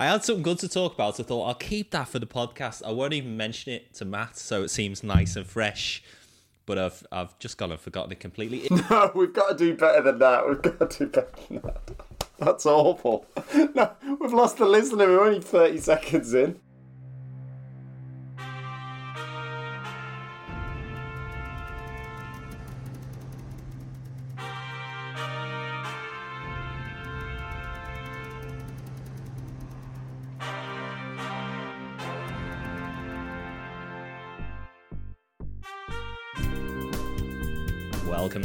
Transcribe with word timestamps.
I 0.00 0.06
had 0.06 0.24
something 0.24 0.44
good 0.44 0.60
to 0.60 0.68
talk 0.68 0.94
about. 0.94 1.18
I 1.18 1.24
thought 1.24 1.44
I'll 1.44 1.54
keep 1.54 1.90
that 1.90 2.08
for 2.08 2.20
the 2.20 2.26
podcast. 2.26 2.84
I 2.86 2.92
won't 2.92 3.14
even 3.14 3.36
mention 3.36 3.72
it 3.72 3.92
to 3.94 4.04
Matt, 4.04 4.36
so 4.36 4.62
it 4.62 4.68
seems 4.68 5.02
nice 5.02 5.34
and 5.34 5.44
fresh. 5.44 6.04
But 6.66 6.78
I've 6.78 7.04
I've 7.10 7.36
just 7.40 7.58
gone 7.58 7.72
and 7.72 7.80
forgotten 7.80 8.12
it 8.12 8.20
completely. 8.20 8.68
No, 8.90 9.10
we've 9.16 9.32
got 9.32 9.48
to 9.48 9.56
do 9.56 9.76
better 9.76 10.02
than 10.02 10.20
that. 10.20 10.48
We've 10.48 10.62
got 10.62 10.90
to 10.92 10.98
do 10.98 11.10
better 11.10 11.28
than 11.48 11.62
that. 11.62 11.80
That's 12.38 12.64
awful. 12.64 13.26
No, 13.74 13.90
we've 14.20 14.32
lost 14.32 14.58
the 14.58 14.66
listener. 14.66 15.06
We're 15.06 15.24
only 15.24 15.40
30 15.40 15.78
seconds 15.78 16.32
in. 16.32 16.60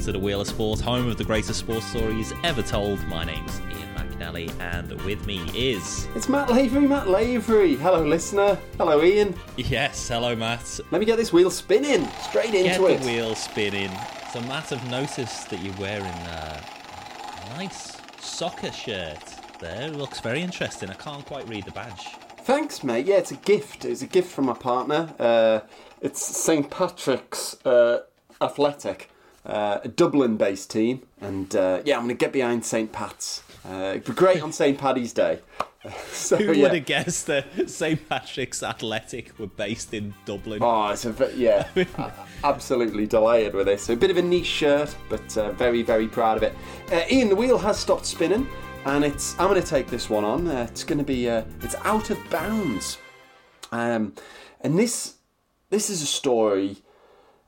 To 0.03 0.12
the 0.12 0.20
Wheel 0.20 0.41
of 0.41 0.48
Sport, 0.49 0.81
home 0.81 1.07
of 1.07 1.17
the 1.17 1.23
greatest 1.23 1.59
sports 1.59 1.85
stories 1.85 2.34
ever 2.44 2.61
told. 2.61 3.02
My 3.07 3.23
name's 3.23 3.61
Ian 3.61 3.88
McNally, 3.95 4.52
and 4.59 4.91
with 5.03 5.25
me 5.25 5.39
is. 5.55 6.09
It's 6.13 6.27
Matt 6.27 6.49
Lavery, 6.49 6.85
Matt 6.85 7.07
Lavery. 7.07 7.75
Hello, 7.77 8.03
listener. 8.05 8.58
Hello, 8.77 9.02
Ian. 9.02 9.34
Yes, 9.55 10.09
hello, 10.09 10.35
Matt. 10.35 10.81
Let 10.91 10.99
me 10.99 11.05
get 11.05 11.16
this 11.16 11.31
wheel 11.31 11.49
spinning 11.49 12.05
straight 12.21 12.53
into 12.53 12.63
Get 12.63 12.81
into 12.81 12.81
the 12.81 12.94
it. 12.95 13.02
wheel 13.05 13.34
spinning. 13.34 13.91
So, 14.34 14.41
Matt, 14.41 14.73
I've 14.73 14.89
noticed 14.91 15.49
that 15.49 15.61
you're 15.61 15.75
wearing 15.75 16.03
a 16.03 16.63
nice 17.55 17.95
soccer 18.20 18.73
shirt 18.73 19.23
there. 19.61 19.83
It 19.83 19.95
looks 19.95 20.20
very 20.20 20.41
interesting. 20.41 20.89
I 20.89 20.95
can't 20.95 21.25
quite 21.25 21.47
read 21.47 21.63
the 21.63 21.72
badge. 21.72 22.08
Thanks, 22.39 22.83
mate. 22.83 23.05
Yeah, 23.05 23.20
it's 23.20 23.31
a 23.31 23.38
gift. 23.38 23.85
It's 23.85 24.02
a 24.02 24.08
gift 24.08 24.30
from 24.33 24.47
my 24.47 24.53
partner. 24.53 25.14
Uh, 25.17 25.61
it's 26.02 26.22
St 26.22 26.70
Patrick's 26.70 27.55
uh, 27.66 27.99
Athletic, 28.42 29.09
uh, 29.45 29.80
a 29.83 29.88
Dublin-based 29.88 30.69
team, 30.69 31.03
and 31.22 31.55
uh, 31.55 31.81
yeah, 31.86 31.95
I'm 31.95 32.03
going 32.03 32.16
to 32.16 32.25
get 32.25 32.33
behind 32.33 32.66
St 32.66 32.91
Pat's. 32.91 33.44
Uh, 33.67 33.91
it'd 33.91 34.05
be 34.05 34.13
great 34.13 34.41
on 34.41 34.52
St 34.52 34.77
Paddy's 34.77 35.13
Day. 35.13 35.39
so, 36.11 36.38
Who 36.38 36.53
yeah. 36.53 36.63
would 36.63 36.73
have 36.75 36.86
guessed 36.86 37.27
that 37.27 37.69
St. 37.69 38.08
Patrick's 38.08 38.64
Athletic 38.64 39.38
were 39.38 39.47
based 39.47 39.94
in 39.94 40.14
Dublin? 40.25 40.59
Oh, 40.61 40.89
it's 40.89 41.05
a 41.05 41.31
yeah, 41.36 41.67
absolutely 42.44 43.05
delighted 43.05 43.53
with 43.53 43.66
this. 43.66 43.83
So 43.83 43.94
a 43.94 43.97
bit 43.97 44.09
of 44.09 44.17
a 44.17 44.21
niche 44.21 44.45
shirt, 44.45 44.95
but 45.09 45.38
uh, 45.38 45.52
very 45.52 45.81
very 45.81 46.08
proud 46.08 46.38
of 46.38 46.44
it. 46.44 46.53
Uh, 46.91 47.03
Ian, 47.11 47.30
the 47.30 47.36
wheel 47.36 47.58
has 47.58 47.77
stopped 47.77 48.05
spinning, 48.05 48.47
and 48.86 49.03
it's 49.03 49.38
I'm 49.39 49.49
going 49.49 49.61
to 49.61 49.67
take 49.67 49.88
this 49.88 50.09
one 50.09 50.23
on. 50.23 50.47
Uh, 50.47 50.67
it's 50.69 50.83
going 50.86 50.99
to 50.99 51.03
be 51.03 51.30
uh, 51.30 51.44
it's 51.61 51.75
out 51.83 52.09
of 52.09 52.30
bounds, 52.30 52.97
um, 53.73 54.14
and 54.61 54.80
this 54.80 55.16
this 55.69 55.89
is 55.89 56.02
a 56.02 56.08
story 56.08 56.77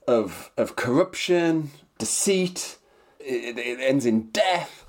of 0.10 0.52
of 0.58 0.76
corruption, 0.76 1.72
deceit. 1.98 2.78
It, 3.20 3.58
it 3.58 3.80
ends 3.80 4.06
in 4.06 4.30
death. 4.32 4.86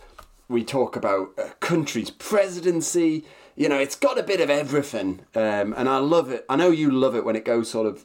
We 0.48 0.64
talk 0.64 0.96
about 0.96 1.30
a 1.38 1.50
country's 1.60 2.10
presidency. 2.10 3.24
You 3.56 3.68
know, 3.68 3.78
it's 3.78 3.96
got 3.96 4.18
a 4.18 4.22
bit 4.22 4.40
of 4.40 4.50
everything, 4.50 5.20
um, 5.34 5.74
and 5.76 5.88
I 5.88 5.98
love 5.98 6.30
it. 6.30 6.44
I 6.48 6.56
know 6.56 6.70
you 6.70 6.90
love 6.90 7.16
it 7.16 7.24
when 7.24 7.36
it 7.36 7.44
goes 7.44 7.70
sort 7.70 7.86
of 7.86 8.04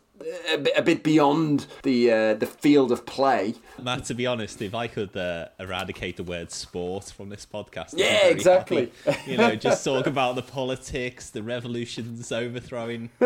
a 0.54 0.58
bit, 0.58 0.74
a 0.78 0.82
bit 0.82 1.04
beyond 1.04 1.68
the 1.84 2.12
uh, 2.12 2.34
the 2.36 2.46
field 2.46 2.92
of 2.92 3.06
play. 3.06 3.56
Matt, 3.82 4.06
to 4.06 4.14
be 4.14 4.28
honest, 4.28 4.62
if 4.62 4.74
I 4.76 4.88
could 4.88 5.16
uh, 5.18 5.48
eradicate 5.60 6.18
the 6.18 6.24
word 6.24 6.52
sport 6.52 7.06
from 7.16 7.30
this 7.30 7.46
podcast, 7.46 7.94
Yeah, 7.98 8.28
exactly. 8.28 8.92
happy. 9.06 9.32
You 9.32 9.38
know, 9.38 9.56
just 9.56 9.84
talk 9.84 10.08
about 10.08 10.36
the 10.36 10.42
politics, 10.44 11.30
the 11.32 11.42
revolutions 11.44 12.32
overthrowing. 12.32 13.10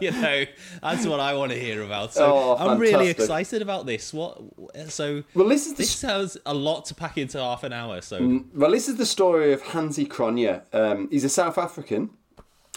you 0.00 0.10
know, 0.10 0.44
that's 0.82 1.06
what 1.06 1.20
I 1.20 1.34
want 1.34 1.52
to 1.52 1.60
hear 1.60 1.82
about. 1.82 2.14
So 2.14 2.24
Oh, 2.24 2.56
I'm 2.58 2.78
really 2.78 3.08
excited 3.08 3.62
about 3.62 3.86
this. 3.86 4.12
What? 4.12 4.40
So 4.88 5.22
Well, 5.34 5.48
this 5.48 5.66
is 5.66 5.74
this 5.74 5.90
sounds 5.90 6.36
a 6.46 6.54
lot 6.54 6.86
to 6.86 6.94
pack 6.94 7.18
into 7.18 7.38
half 7.38 7.62
an 7.64 7.72
hour. 7.72 8.00
So 8.00 8.20
Mm. 8.20 8.44
Well, 8.54 8.70
this 8.70 8.88
is 8.88 8.96
the 8.96 9.06
story 9.06 9.52
of 9.52 9.62
Hansie 9.62 10.06
Cronje. 10.08 10.62
Um, 10.72 11.08
he's 11.10 11.24
a 11.24 11.28
South 11.28 11.58
African, 11.58 12.10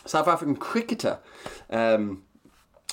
South 0.05 0.27
African 0.27 0.55
cricketer. 0.55 1.19
Um, 1.69 2.23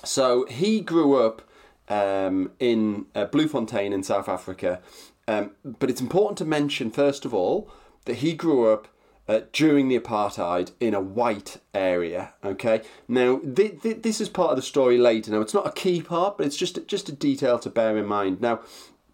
so 0.04 0.46
he 0.46 0.80
grew 0.80 1.24
up 1.24 1.42
um, 1.88 2.52
in 2.58 3.06
uh, 3.14 3.26
Bloemfontein 3.26 3.92
in 3.92 4.02
South 4.02 4.28
Africa. 4.28 4.80
Um, 5.28 5.52
but 5.64 5.90
it's 5.90 6.00
important 6.00 6.38
to 6.38 6.44
mention, 6.44 6.90
first 6.90 7.24
of 7.24 7.32
all, 7.32 7.70
that 8.06 8.16
he 8.16 8.34
grew 8.34 8.72
up 8.72 8.88
uh, 9.28 9.41
during 9.52 9.88
the 9.88 9.98
apartheid 9.98 10.72
in 10.80 10.94
a 10.94 11.00
white 11.00 11.58
area. 11.74 12.34
Okay, 12.44 12.82
now 13.06 13.38
th- 13.38 13.80
th- 13.82 14.02
this 14.02 14.20
is 14.20 14.28
part 14.28 14.50
of 14.50 14.56
the 14.56 14.62
story 14.62 14.98
later. 14.98 15.30
Now 15.30 15.41
it's 15.41 15.54
not 15.54 15.66
a 15.66 15.72
key 15.72 16.02
part, 16.02 16.36
but 16.36 16.46
it's 16.46 16.56
just 16.56 16.86
just 16.88 17.08
a 17.08 17.12
detail 17.12 17.58
to 17.60 17.70
bear 17.70 17.96
in 17.96 18.06
mind. 18.06 18.41
Now, 18.41 18.60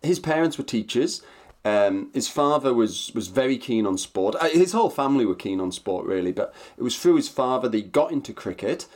his 0.03 0.19
parents 0.19 0.57
were 0.57 0.65
teachers. 0.65 1.23
Um, 1.65 2.11
his 2.15 2.29
father 2.29 2.73
was 2.73 3.13
was 3.15 3.29
very 3.29 3.59
keen 3.59 3.87
on 3.87 3.99
sport. 3.99 4.35
Uh, 4.37 4.49
his 4.49 4.73
whole 4.73 4.91
family 4.91 5.27
were 5.27 5.35
keen 5.35 5.61
on 5.61 5.73
sport, 5.73 6.07
really. 6.07 6.33
But 6.33 6.55
it 6.79 6.83
was 6.83 6.99
through 6.99 7.17
his 7.17 7.29
father 7.29 7.69
that 7.69 7.77
he 7.77 7.83
got 7.83 8.11
into 8.11 8.33
cricket, 8.33 8.87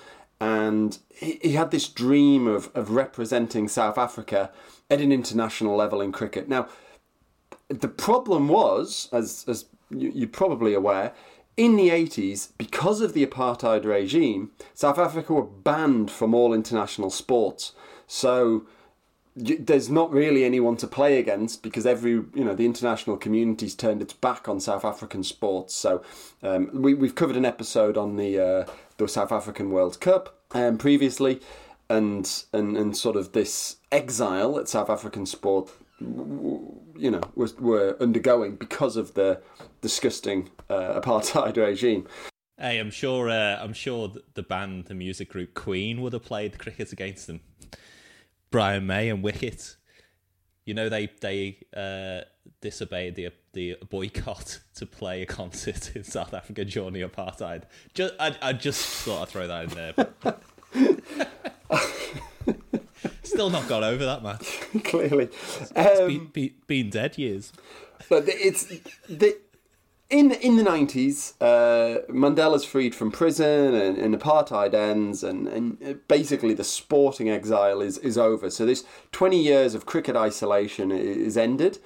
and 0.42 0.98
he, 1.08 1.38
he 1.40 1.52
had 1.52 1.70
this 1.70 1.88
dream 1.88 2.48
of 2.48 2.68
of 2.74 2.90
representing 2.90 3.68
South 3.68 3.96
Africa 3.96 4.50
at 4.90 5.00
an 5.00 5.12
international 5.12 5.76
level 5.76 6.00
in 6.00 6.10
cricket. 6.10 6.48
Now, 6.48 6.68
the 7.68 7.88
problem 7.88 8.48
was, 8.48 9.08
as 9.12 9.44
as 9.46 9.66
you, 9.88 10.10
you're 10.12 10.28
probably 10.28 10.74
aware, 10.74 11.12
in 11.56 11.76
the 11.76 11.90
80s, 11.90 12.48
because 12.58 13.00
of 13.00 13.12
the 13.12 13.24
apartheid 13.24 13.84
regime, 13.84 14.50
South 14.74 14.98
Africa 14.98 15.32
were 15.32 15.44
banned 15.44 16.10
from 16.10 16.34
all 16.34 16.52
international 16.52 17.10
sports. 17.10 17.72
So 18.08 18.66
there's 19.36 19.88
not 19.88 20.12
really 20.12 20.44
anyone 20.44 20.76
to 20.76 20.86
play 20.86 21.18
against 21.18 21.62
because 21.62 21.86
every 21.86 22.10
you 22.10 22.44
know 22.44 22.54
the 22.54 22.66
international 22.66 23.16
community's 23.16 23.74
turned 23.74 24.02
its 24.02 24.12
back 24.12 24.48
on 24.48 24.58
South 24.58 24.84
African 24.84 25.22
sports. 25.22 25.72
So 25.74 26.02
um, 26.42 26.68
we 26.72 26.94
we've 26.94 27.14
covered 27.14 27.36
an 27.36 27.44
episode 27.44 27.96
on 27.96 28.16
the 28.16 28.38
uh, 28.38 28.66
the 29.02 29.08
South 29.08 29.32
African 29.32 29.70
World 29.70 30.00
Cup 30.00 30.38
um, 30.52 30.78
previously, 30.78 31.40
and 31.88 32.44
and 32.52 32.76
and 32.76 32.96
sort 32.96 33.16
of 33.16 33.32
this 33.32 33.76
exile 33.90 34.54
that 34.54 34.68
South 34.68 34.90
African 34.90 35.26
sport 35.26 35.70
you 36.00 37.10
know 37.10 37.20
was 37.34 37.56
were 37.58 37.96
undergoing 38.00 38.56
because 38.56 38.96
of 38.96 39.14
the 39.14 39.40
disgusting 39.80 40.50
uh, 40.70 41.00
apartheid 41.00 41.56
regime. 41.68 42.06
hey, 42.58 42.78
I'm 42.78 42.90
sure. 42.90 43.28
Uh, 43.28 43.58
I'm 43.60 43.72
sure 43.72 44.12
the 44.34 44.42
band, 44.42 44.86
the 44.86 44.94
music 44.94 45.28
group 45.28 45.54
Queen, 45.54 46.00
would 46.00 46.12
have 46.12 46.24
played 46.24 46.58
cricket 46.58 46.92
against 46.92 47.26
them. 47.26 47.40
Brian 48.50 48.86
May 48.86 49.08
and 49.08 49.22
Wicket. 49.22 49.76
You 50.64 50.74
know 50.74 50.88
they 50.88 51.10
they 51.20 51.58
uh, 51.76 52.24
disobeyed 52.62 53.14
the 53.16 53.28
the 53.52 53.76
boycott 53.90 54.60
to 54.76 54.86
play 54.86 55.20
a 55.20 55.26
concert 55.26 55.94
in 55.94 56.04
South 56.04 56.32
Africa 56.32 56.64
during 56.64 56.94
the 56.94 57.02
apartheid. 57.02 57.64
Just 57.92 58.14
I, 58.18 58.34
I 58.40 58.52
just 58.54 58.86
thought 59.04 59.22
I'd 59.22 59.28
throw 59.28 59.46
that 59.46 59.64
in 59.64 59.70
there. 60.24 60.36
Still 63.22 63.50
not 63.50 63.68
got 63.68 63.82
over 63.82 64.04
that, 64.04 64.22
man. 64.22 64.38
Clearly, 64.84 65.28
um, 65.76 66.06
Be, 66.06 66.18
be, 66.18 66.54
been 66.66 66.90
dead 66.90 67.18
years. 67.18 67.52
but 68.08 68.24
it's 68.26 68.64
the 69.08 69.36
in 70.10 70.32
in 70.32 70.56
the 70.56 70.62
nineties, 70.62 71.32
uh, 71.40 71.98
Mandela's 72.10 72.64
freed 72.64 72.94
from 72.94 73.10
prison 73.10 73.74
and, 73.74 73.96
and 73.96 74.14
apartheid 74.14 74.74
ends, 74.74 75.24
and, 75.24 75.48
and 75.48 76.06
basically 76.08 76.52
the 76.52 76.64
sporting 76.64 77.30
exile 77.30 77.80
is, 77.80 77.96
is 77.98 78.18
over. 78.18 78.50
So 78.50 78.66
this 78.66 78.84
twenty 79.12 79.42
years 79.42 79.74
of 79.74 79.86
cricket 79.86 80.14
isolation 80.14 80.90
is 80.92 81.36
ended, 81.38 81.78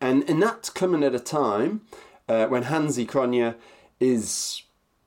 and 0.00 0.28
and 0.28 0.42
that's 0.42 0.70
coming 0.70 1.02
at 1.04 1.14
a 1.14 1.20
time 1.20 1.82
uh, 2.28 2.46
when 2.46 2.64
Hansie 2.64 3.06
Cronje 3.06 3.54
is 4.00 4.62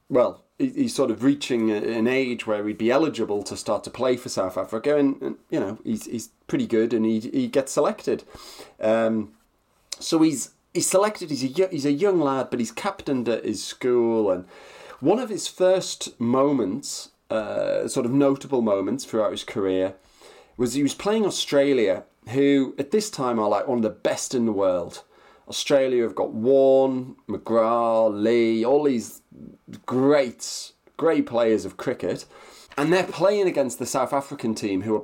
well. 0.10 0.44
he- 0.58 0.70
He's 0.70 0.94
sort 0.96 1.10
of 1.12 1.24
reaching 1.24 1.72
an 1.72 2.08
age 2.08 2.46
where 2.46 2.68
he'd 2.68 2.78
be 2.78 2.92
eligible 2.92 3.42
to 3.44 3.58
start 3.58 3.84
to 3.86 3.90
play 3.90 4.16
for 4.16 4.30
South 4.30 4.58
Africa, 4.58 4.96
and, 4.98 5.20
and 5.22 5.36
you 5.50 5.60
know 5.60 5.80
he's 5.84 6.06
he's 6.06 6.30
pretty 6.48 6.68
good, 6.68 6.94
and 6.94 7.04
he 7.06 7.20
he 7.20 7.48
gets 7.48 7.72
selected. 7.72 8.24
Um, 8.80 9.32
so 10.00 10.22
he's 10.22 10.52
he's 10.74 10.88
selected. 10.88 11.30
He's 11.32 11.44
a 11.60 11.68
he's 11.68 11.86
a 11.86 11.92
young 11.92 12.20
lad, 12.20 12.50
but 12.52 12.60
he's 12.60 12.72
captained 12.72 13.28
at 13.30 13.44
his 13.46 13.64
school, 13.64 14.30
and 14.32 14.46
one 15.00 15.18
of 15.20 15.30
his 15.30 15.48
first 15.48 16.20
moments, 16.20 17.10
uh, 17.32 17.88
sort 17.88 18.06
of 18.06 18.12
notable 18.12 18.62
moments 18.62 19.04
throughout 19.04 19.32
his 19.32 19.44
career, 19.44 19.96
was 20.58 20.74
he 20.76 20.84
was 20.84 20.94
playing 20.94 21.26
Australia, 21.26 22.04
who 22.30 22.76
at 22.78 22.92
this 22.92 23.10
time 23.10 23.40
are 23.40 23.50
like 23.50 23.68
one 23.68 23.80
of 23.80 23.84
the 23.84 23.90
best 23.90 24.34
in 24.36 24.46
the 24.46 24.52
world. 24.52 25.04
Australia 25.48 26.04
have 26.04 26.16
got 26.16 26.32
Warne, 26.32 27.16
McGrath, 27.28 28.22
Lee, 28.22 28.64
all 28.64 28.84
these 28.84 29.22
great, 29.86 30.72
great 30.98 31.26
players 31.26 31.66
of 31.66 31.78
cricket, 31.78 32.26
and 32.78 32.94
they're 32.94 33.04
playing 33.04 33.48
against 33.48 33.80
the 33.80 33.86
South 33.86 34.14
African 34.14 34.56
team, 34.56 34.84
who 34.84 34.96
are, 34.96 35.04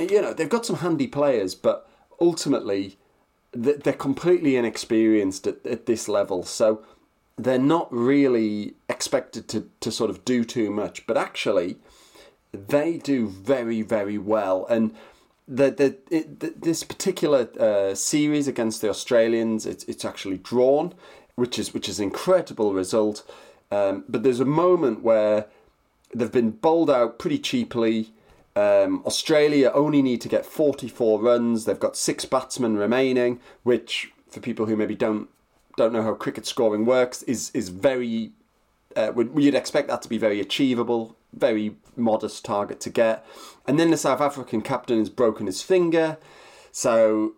you 0.00 0.22
know, 0.22 0.32
they've 0.32 0.48
got 0.48 0.66
some 0.66 0.76
handy 0.76 1.08
players, 1.08 1.54
but 1.54 1.88
ultimately 2.20 2.98
they're 3.52 3.92
completely 3.94 4.56
inexperienced 4.56 5.46
at, 5.46 5.66
at 5.66 5.86
this 5.86 6.08
level. 6.08 6.44
So 6.44 6.84
they're 7.36 7.58
not 7.58 7.92
really 7.92 8.74
expected 8.88 9.48
to, 9.48 9.68
to 9.80 9.90
sort 9.90 10.10
of 10.10 10.24
do 10.24 10.44
too 10.44 10.70
much, 10.70 11.06
but 11.06 11.16
actually, 11.16 11.78
they 12.52 12.98
do 12.98 13.26
very, 13.28 13.82
very 13.82 14.18
well. 14.18 14.66
And 14.66 14.94
the, 15.48 15.70
the, 15.70 15.96
it, 16.10 16.40
the 16.40 16.54
this 16.56 16.82
particular 16.82 17.48
uh, 17.58 17.94
series 17.94 18.48
against 18.48 18.80
the 18.80 18.88
Australians, 18.88 19.64
it's, 19.64 19.84
it's 19.84 20.04
actually 20.04 20.38
drawn, 20.38 20.94
which 21.36 21.58
is 21.58 21.72
which 21.72 21.88
is 21.88 21.98
an 21.98 22.04
incredible 22.04 22.72
result. 22.72 23.22
Um, 23.70 24.04
but 24.08 24.22
there's 24.22 24.40
a 24.40 24.44
moment 24.44 25.02
where 25.02 25.46
they've 26.14 26.32
been 26.32 26.50
bowled 26.50 26.90
out 26.90 27.18
pretty 27.18 27.38
cheaply. 27.38 28.12
Um, 28.54 29.02
Australia 29.04 29.70
only 29.74 30.00
need 30.02 30.20
to 30.22 30.28
get 30.28 30.46
44 30.46 31.20
runs. 31.20 31.64
They've 31.64 31.78
got 31.78 31.96
six 31.96 32.24
batsmen 32.24 32.76
remaining, 32.76 33.38
which 33.64 34.12
for 34.28 34.40
people 34.40 34.66
who 34.66 34.76
maybe 34.76 34.94
don't 34.94 35.28
don't 35.76 35.92
know 35.92 36.02
how 36.02 36.14
cricket 36.14 36.46
scoring 36.46 36.84
works 36.84 37.22
is 37.24 37.50
is 37.54 37.68
very. 37.68 38.32
Uh, 38.96 39.12
you'd 39.36 39.54
expect 39.54 39.88
that 39.88 40.00
to 40.00 40.08
be 40.08 40.16
very 40.16 40.40
achievable, 40.40 41.14
very 41.36 41.76
modest 41.96 42.44
target 42.44 42.80
to 42.80 42.90
get. 42.90 43.24
And 43.66 43.78
then 43.78 43.90
the 43.90 43.96
South 43.96 44.20
African 44.20 44.62
captain 44.62 44.98
has 44.98 45.10
broken 45.10 45.46
his 45.46 45.62
finger. 45.62 46.18
So, 46.72 47.34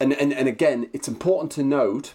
and, 0.00 0.12
and, 0.14 0.32
and 0.32 0.48
again, 0.48 0.88
it's 0.92 1.08
important 1.08 1.52
to 1.52 1.62
note 1.62 2.14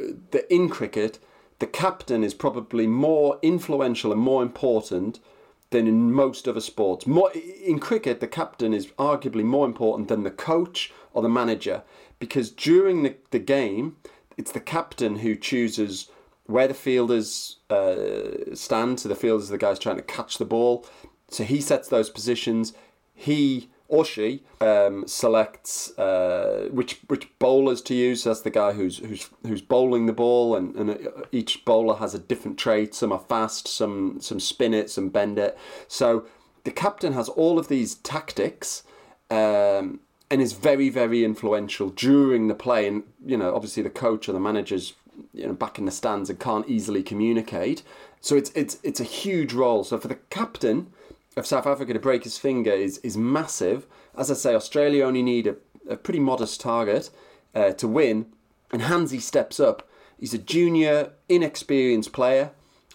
uh, 0.00 0.12
that 0.30 0.52
in 0.52 0.68
cricket, 0.68 1.18
the 1.58 1.66
captain 1.66 2.24
is 2.24 2.34
probably 2.34 2.86
more 2.86 3.38
influential 3.42 4.12
and 4.12 4.20
more 4.20 4.42
important 4.42 5.20
than 5.70 5.86
in 5.86 6.12
most 6.12 6.46
other 6.46 6.60
sports. 6.60 7.06
More 7.06 7.30
in 7.32 7.78
cricket, 7.78 8.20
the 8.20 8.28
captain 8.28 8.72
is 8.72 8.86
arguably 8.98 9.44
more 9.44 9.66
important 9.66 10.08
than 10.08 10.22
the 10.22 10.30
coach 10.30 10.92
or 11.12 11.22
the 11.22 11.28
manager 11.28 11.82
because 12.18 12.50
during 12.50 13.02
the, 13.02 13.16
the 13.30 13.38
game, 13.38 13.96
it's 14.36 14.52
the 14.52 14.60
captain 14.60 15.18
who 15.18 15.34
chooses 15.34 16.08
where 16.46 16.68
the 16.68 16.74
fielders 16.74 17.56
uh, 17.70 18.54
stand. 18.54 19.00
So 19.00 19.08
the 19.08 19.14
fielders 19.14 19.48
are 19.50 19.52
the 19.52 19.58
guys 19.58 19.78
trying 19.78 19.96
to 19.96 20.02
catch 20.02 20.38
the 20.38 20.44
ball. 20.44 20.86
So 21.28 21.44
he 21.44 21.60
sets 21.60 21.88
those 21.88 22.10
positions. 22.10 22.74
He 23.14 23.70
or 23.88 24.04
she 24.04 24.42
um, 24.60 25.06
selects 25.06 25.96
uh, 25.98 26.68
which 26.70 27.00
which 27.08 27.28
bowlers 27.38 27.82
to 27.82 27.94
use. 27.94 28.24
That's 28.24 28.40
the 28.40 28.50
guy 28.50 28.72
who's 28.72 28.98
who's 28.98 29.28
who's 29.42 29.62
bowling 29.62 30.06
the 30.06 30.12
ball, 30.12 30.56
and, 30.56 30.74
and 30.74 30.90
uh, 30.90 31.22
each 31.32 31.64
bowler 31.64 31.96
has 31.96 32.14
a 32.14 32.18
different 32.18 32.58
trait. 32.58 32.94
Some 32.94 33.12
are 33.12 33.18
fast, 33.18 33.68
some 33.68 34.20
some 34.20 34.40
spin 34.40 34.74
it, 34.74 34.90
some 34.90 35.10
bend 35.10 35.38
it. 35.38 35.56
So 35.86 36.26
the 36.64 36.70
captain 36.70 37.12
has 37.12 37.28
all 37.28 37.58
of 37.58 37.68
these 37.68 37.96
tactics. 37.96 38.82
Um, 39.30 40.00
and 40.30 40.40
is 40.40 40.54
very 40.54 40.88
very 40.88 41.24
influential 41.24 41.90
during 41.90 42.48
the 42.48 42.54
play 42.54 42.86
and 42.86 43.04
you 43.24 43.36
know 43.36 43.54
obviously 43.54 43.82
the 43.82 43.90
coach 43.90 44.28
or 44.28 44.32
the 44.32 44.40
managers 44.40 44.94
you 45.32 45.46
know 45.46 45.52
back 45.52 45.78
in 45.78 45.84
the 45.84 45.90
stands 45.90 46.30
and 46.30 46.40
can't 46.40 46.68
easily 46.68 47.02
communicate 47.02 47.82
so 48.20 48.36
it's 48.36 48.50
it's 48.54 48.78
it's 48.82 49.00
a 49.00 49.04
huge 49.04 49.52
role 49.52 49.84
so 49.84 49.98
for 49.98 50.08
the 50.08 50.18
captain 50.30 50.92
of 51.36 51.46
South 51.46 51.66
Africa 51.66 51.92
to 51.92 51.98
break 51.98 52.24
his 52.24 52.38
finger 52.38 52.72
is 52.72 52.98
is 52.98 53.16
massive. 53.16 53.86
As 54.16 54.30
I 54.30 54.34
say, 54.34 54.54
Australia 54.54 55.04
only 55.04 55.22
need 55.22 55.46
a, 55.46 55.56
a 55.88 55.96
pretty 55.96 56.20
modest 56.20 56.60
target 56.60 57.10
uh, 57.54 57.72
to 57.72 57.88
win, 57.88 58.26
and 58.72 58.82
Hansie 58.82 59.20
steps 59.20 59.58
up. 59.58 59.88
He's 60.18 60.34
a 60.34 60.38
junior, 60.38 61.12
inexperienced 61.28 62.12
player, 62.12 62.52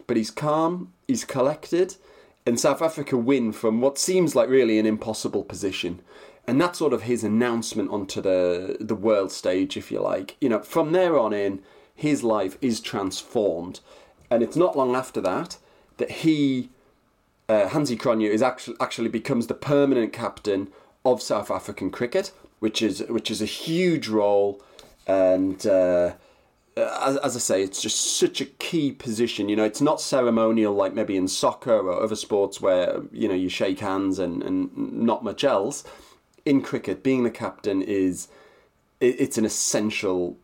but 0.07 0.17
he's 0.17 0.31
calm, 0.31 0.93
he's 1.07 1.25
collected, 1.25 1.97
and 2.45 2.59
South 2.59 2.81
Africa 2.81 3.17
win 3.17 3.51
from 3.51 3.81
what 3.81 3.97
seems 3.97 4.35
like 4.35 4.49
really 4.49 4.79
an 4.79 4.85
impossible 4.85 5.43
position. 5.43 6.01
And 6.47 6.59
that's 6.59 6.79
sort 6.79 6.93
of 6.93 7.03
his 7.03 7.23
announcement 7.23 7.91
onto 7.91 8.21
the 8.21 8.77
the 8.79 8.95
world 8.95 9.31
stage, 9.31 9.75
if 9.75 9.91
you 9.91 9.99
like. 9.99 10.37
You 10.39 10.49
know, 10.49 10.59
from 10.59 10.93
there 10.93 11.19
on 11.19 11.33
in, 11.33 11.61
his 11.99 12.23
life 12.23 12.57
is 12.61 12.79
transformed, 12.79 13.81
and 14.31 14.41
it's 14.41 14.55
not 14.55 14.77
long 14.77 14.95
after 14.95 15.21
that 15.21 15.57
that 15.97 16.11
he 16.23 16.69
uh, 17.49 17.67
Hansie 17.67 17.97
Cronje 17.97 18.29
is 18.29 18.41
actually 18.41 18.77
actually 18.79 19.09
becomes 19.09 19.47
the 19.47 19.53
permanent 19.53 20.13
captain 20.13 20.69
of 21.03 21.21
South 21.21 21.51
African 21.51 21.89
cricket, 21.89 22.31
which 22.59 22.81
is 22.81 23.03
which 23.09 23.29
is 23.29 23.41
a 23.41 23.45
huge 23.45 24.07
role, 24.07 24.61
and 25.07 25.65
uh, 25.65 26.13
as, 26.77 27.17
as 27.17 27.35
I 27.35 27.39
say, 27.39 27.63
it's 27.63 27.81
just 27.81 28.17
such 28.17 28.39
a 28.39 28.45
key 28.45 28.91
position. 28.91 29.49
You 29.49 29.55
know, 29.55 29.63
it's 29.63 29.81
not 29.81 29.99
ceremonial 29.99 30.73
like 30.73 30.93
maybe 30.93 31.17
in 31.17 31.27
soccer 31.27 31.77
or 31.77 32.01
other 32.01 32.15
sports 32.15 32.61
where 32.61 33.01
you 33.11 33.27
know 33.27 33.33
you 33.33 33.49
shake 33.49 33.79
hands 33.79 34.19
and, 34.19 34.43
and 34.43 34.75
not 34.77 35.23
much 35.23 35.43
else. 35.43 35.83
In 36.45 36.61
cricket, 36.61 37.03
being 37.03 37.23
the 37.23 37.31
captain 37.31 37.81
is 37.81 38.27
it, 38.99 39.19
it's 39.19 39.37
an 39.37 39.45
essential. 39.45 40.37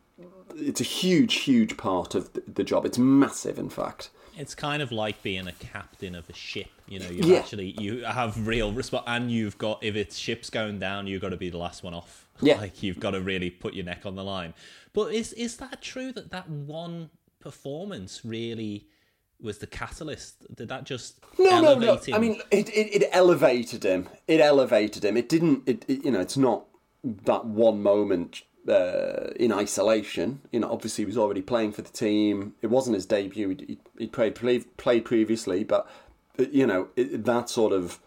It's 0.56 0.82
a 0.82 0.86
huge, 0.86 1.36
huge 1.36 1.78
part 1.78 2.16
of 2.16 2.32
the 2.34 2.64
job. 2.64 2.86
It's 2.86 2.98
massive, 2.98 3.60
in 3.60 3.70
fact 3.70 4.10
it's 4.38 4.56
kind 4.56 4.82
of 4.82 4.92
like 4.92 5.22
being 5.24 5.48
a 5.48 5.52
captain 5.54 6.16
of 6.16 6.30
a 6.30 6.34
ship. 6.34 6.68
You 6.88 7.00
know, 7.00 7.10
you 7.10 7.24
yeah. 7.24 7.40
actually 7.40 7.76
you 7.80 8.04
have 8.04 8.48
real 8.48 8.72
respect, 8.72 9.06
and 9.08 9.32
you've 9.32 9.58
got 9.58 9.84
if 9.84 9.96
its 9.96 10.18
ship's 10.18 10.50
going 10.50 10.80
down, 10.80 11.08
you've 11.08 11.22
got 11.22 11.30
to 11.30 11.38
be 11.38 11.50
the 11.50 11.58
last 11.58 11.84
one 11.84 11.94
off. 11.94 12.28
Yeah, 12.42 12.58
like 12.58 12.84
you've 12.84 13.00
got 13.00 13.12
to 13.12 13.22
really 13.22 13.50
put 13.50 13.74
your 13.74 13.86
neck 13.86 14.06
on 14.06 14.16
the 14.16 14.24
line. 14.24 14.54
But 14.94 15.14
is 15.14 15.34
is 15.34 15.58
that 15.58 15.82
true 15.82 16.12
that 16.14 16.32
that 16.32 16.50
one 16.50 17.10
performance 17.40 18.22
really? 18.24 18.88
was 19.42 19.58
the 19.58 19.68
catalyst? 19.68 20.38
Did 20.56 20.70
that 20.70 20.86
just 20.86 21.20
no, 21.38 21.60
no, 21.60 21.78
no? 21.78 21.98
Him? 21.98 22.16
I 22.16 22.20
mean, 22.20 22.42
it, 22.52 22.70
it, 22.70 23.04
it 23.04 23.10
elevated 23.12 23.84
him. 23.84 24.08
It 24.30 24.40
elevated 24.40 25.04
him. 25.04 25.18
It 25.18 25.28
didn't. 25.28 25.64
It, 25.66 25.84
it, 25.90 26.06
you 26.06 26.12
know, 26.12 26.22
it's 26.22 26.38
not 26.38 26.64
that 27.04 27.46
one 27.46 27.84
moment 27.84 28.44
uh, 28.68 29.32
in 29.36 29.52
isolation. 29.52 30.42
You 30.52 30.62
know, 30.62 30.72
obviously 30.72 31.04
he 31.04 31.06
was 31.06 31.18
already 31.18 31.42
playing 31.42 31.74
for 31.74 31.82
the 31.82 31.92
team. 31.92 32.54
It 32.62 32.68
wasn't 32.68 32.96
his 32.96 33.06
debut. 33.06 33.50
He, 33.50 33.78
he 33.98 34.08
played 34.08 34.36
played 34.78 35.06
previously, 35.06 35.64
but 35.64 35.88
you 36.38 36.68
know 36.68 36.90
it, 36.96 37.26
that 37.26 37.50
sort 37.50 37.74
of 37.74 38.00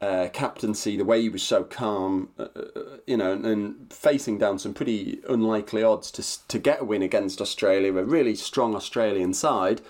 uh, 0.00 0.28
captaincy, 0.32 0.96
the 0.96 1.04
way 1.04 1.20
he 1.20 1.28
was 1.28 1.42
so 1.42 1.62
calm, 1.62 2.30
uh, 2.38 2.46
uh, 2.56 2.80
you 3.06 3.16
know, 3.16 3.32
and, 3.32 3.44
and, 3.44 3.92
facing 3.92 4.38
down 4.38 4.58
some 4.58 4.72
pretty 4.72 5.20
unlikely 5.28 5.82
odds 5.82 6.10
to 6.10 6.48
to 6.48 6.58
get 6.58 6.80
a 6.80 6.84
win 6.84 7.02
against 7.02 7.40
Australia, 7.40 7.94
a 7.96 8.04
really 8.04 8.34
strong 8.34 8.74
Australian 8.74 9.34
side, 9.34 9.82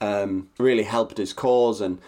um, 0.00 0.48
really 0.58 0.84
helped 0.84 1.18
his 1.18 1.32
cause 1.32 1.80
and. 1.80 1.98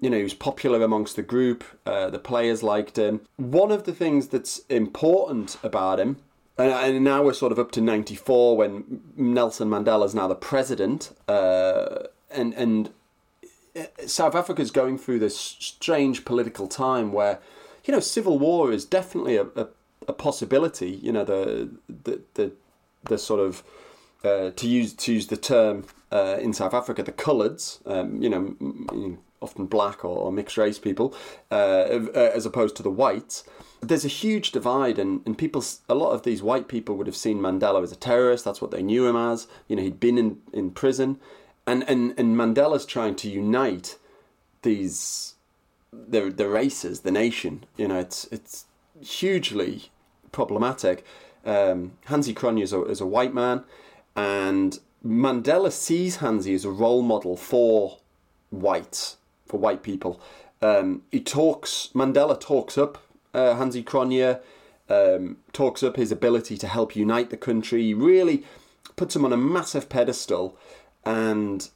You 0.00 0.10
know, 0.10 0.16
he 0.16 0.24
was 0.24 0.34
popular 0.34 0.82
amongst 0.82 1.14
the 1.14 1.22
group. 1.22 1.62
Uh, 1.86 2.10
the 2.10 2.18
players 2.18 2.64
liked 2.64 2.98
him. 2.98 3.20
One 3.36 3.70
of 3.70 3.84
the 3.84 3.92
things 3.92 4.26
that's 4.26 4.58
important 4.68 5.56
about 5.62 6.00
him 6.00 6.16
and, 6.58 7.04
now 7.04 7.22
we're 7.22 7.32
sort 7.32 7.52
of 7.52 7.58
up 7.58 7.72
to 7.72 7.80
94 7.80 8.56
when 8.56 9.00
Nelson 9.16 9.68
Mandela 9.68 10.04
is 10.04 10.14
now 10.14 10.28
the 10.28 10.34
president. 10.34 11.16
Uh, 11.28 12.04
and, 12.30 12.52
and 12.54 12.90
uh, 13.76 13.84
South 14.06 14.34
Africa 14.34 14.60
is 14.60 14.70
going 14.70 14.98
through 14.98 15.18
this 15.18 15.38
strange 15.38 16.24
political 16.24 16.68
time 16.68 17.12
where, 17.12 17.38
you 17.84 17.92
know, 17.92 18.00
civil 18.00 18.38
war 18.38 18.72
is 18.72 18.84
definitely 18.84 19.36
a, 19.36 19.46
a, 19.56 19.68
a 20.08 20.12
possibility. 20.12 20.90
You 20.90 21.12
know, 21.12 21.24
the, 21.24 21.70
the, 21.88 22.20
the, 22.34 22.52
the 23.04 23.18
sort 23.18 23.40
of, 23.40 23.62
uh, 24.24 24.50
to 24.50 24.68
use 24.68 24.92
to 24.94 25.12
use 25.12 25.26
the 25.26 25.36
term 25.36 25.84
uh, 26.12 26.38
in 26.40 26.52
South 26.52 26.74
Africa, 26.74 27.02
the 27.02 27.12
coloureds, 27.12 27.84
um, 27.90 28.22
you 28.22 28.28
know, 28.28 29.18
often 29.40 29.66
black 29.66 30.04
or, 30.04 30.16
or 30.16 30.30
mixed 30.32 30.56
race 30.56 30.78
people, 30.78 31.12
uh, 31.50 31.84
as 32.14 32.46
opposed 32.46 32.76
to 32.76 32.82
the 32.84 32.90
whites 32.90 33.42
there's 33.82 34.04
a 34.04 34.08
huge 34.08 34.52
divide, 34.52 34.98
and, 34.98 35.20
and 35.26 35.36
people, 35.36 35.62
a 35.88 35.94
lot 35.94 36.12
of 36.12 36.22
these 36.22 36.42
white 36.42 36.68
people 36.68 36.96
would 36.96 37.08
have 37.08 37.16
seen 37.16 37.40
Mandela 37.40 37.82
as 37.82 37.90
a 37.90 37.96
terrorist. 37.96 38.44
That's 38.44 38.62
what 38.62 38.70
they 38.70 38.82
knew 38.82 39.06
him 39.06 39.16
as. 39.16 39.48
You 39.68 39.76
know, 39.76 39.82
he'd 39.82 40.00
been 40.00 40.18
in, 40.18 40.38
in 40.52 40.70
prison, 40.70 41.18
and, 41.66 41.82
and 41.88 42.14
and 42.18 42.36
Mandela's 42.36 42.86
trying 42.86 43.16
to 43.16 43.28
unite 43.28 43.98
these 44.62 45.34
the 45.92 46.30
the 46.30 46.48
races, 46.48 47.00
the 47.00 47.10
nation. 47.10 47.64
You 47.76 47.88
know, 47.88 47.98
it's 47.98 48.24
it's 48.30 48.66
hugely 49.00 49.90
problematic. 50.30 51.04
Um, 51.44 51.92
Hansie 52.06 52.34
Cronje 52.34 52.62
is 52.62 52.72
a, 52.72 52.84
is 52.84 53.00
a 53.00 53.06
white 53.06 53.34
man, 53.34 53.64
and 54.14 54.78
Mandela 55.04 55.72
sees 55.72 56.18
Hansie 56.18 56.54
as 56.54 56.64
a 56.64 56.70
role 56.70 57.02
model 57.02 57.36
for 57.36 57.98
whites, 58.50 59.16
for 59.46 59.58
white 59.58 59.82
people. 59.82 60.20
Um, 60.60 61.02
he 61.10 61.20
talks, 61.20 61.90
Mandela 61.92 62.38
talks 62.38 62.78
up 62.78 63.01
uh, 63.34 63.54
Hansie 63.54 63.84
Cronje, 63.84 64.40
um, 64.88 65.38
talks 65.52 65.82
up 65.82 65.96
his 65.96 66.12
ability 66.12 66.56
to 66.58 66.66
help 66.66 66.94
unite 66.96 67.30
the 67.30 67.36
country. 67.36 67.94
Really 67.94 68.44
puts 68.96 69.16
him 69.16 69.24
on 69.24 69.32
a 69.32 69.36
massive 69.36 69.88
pedestal, 69.88 70.56
and 71.04 71.68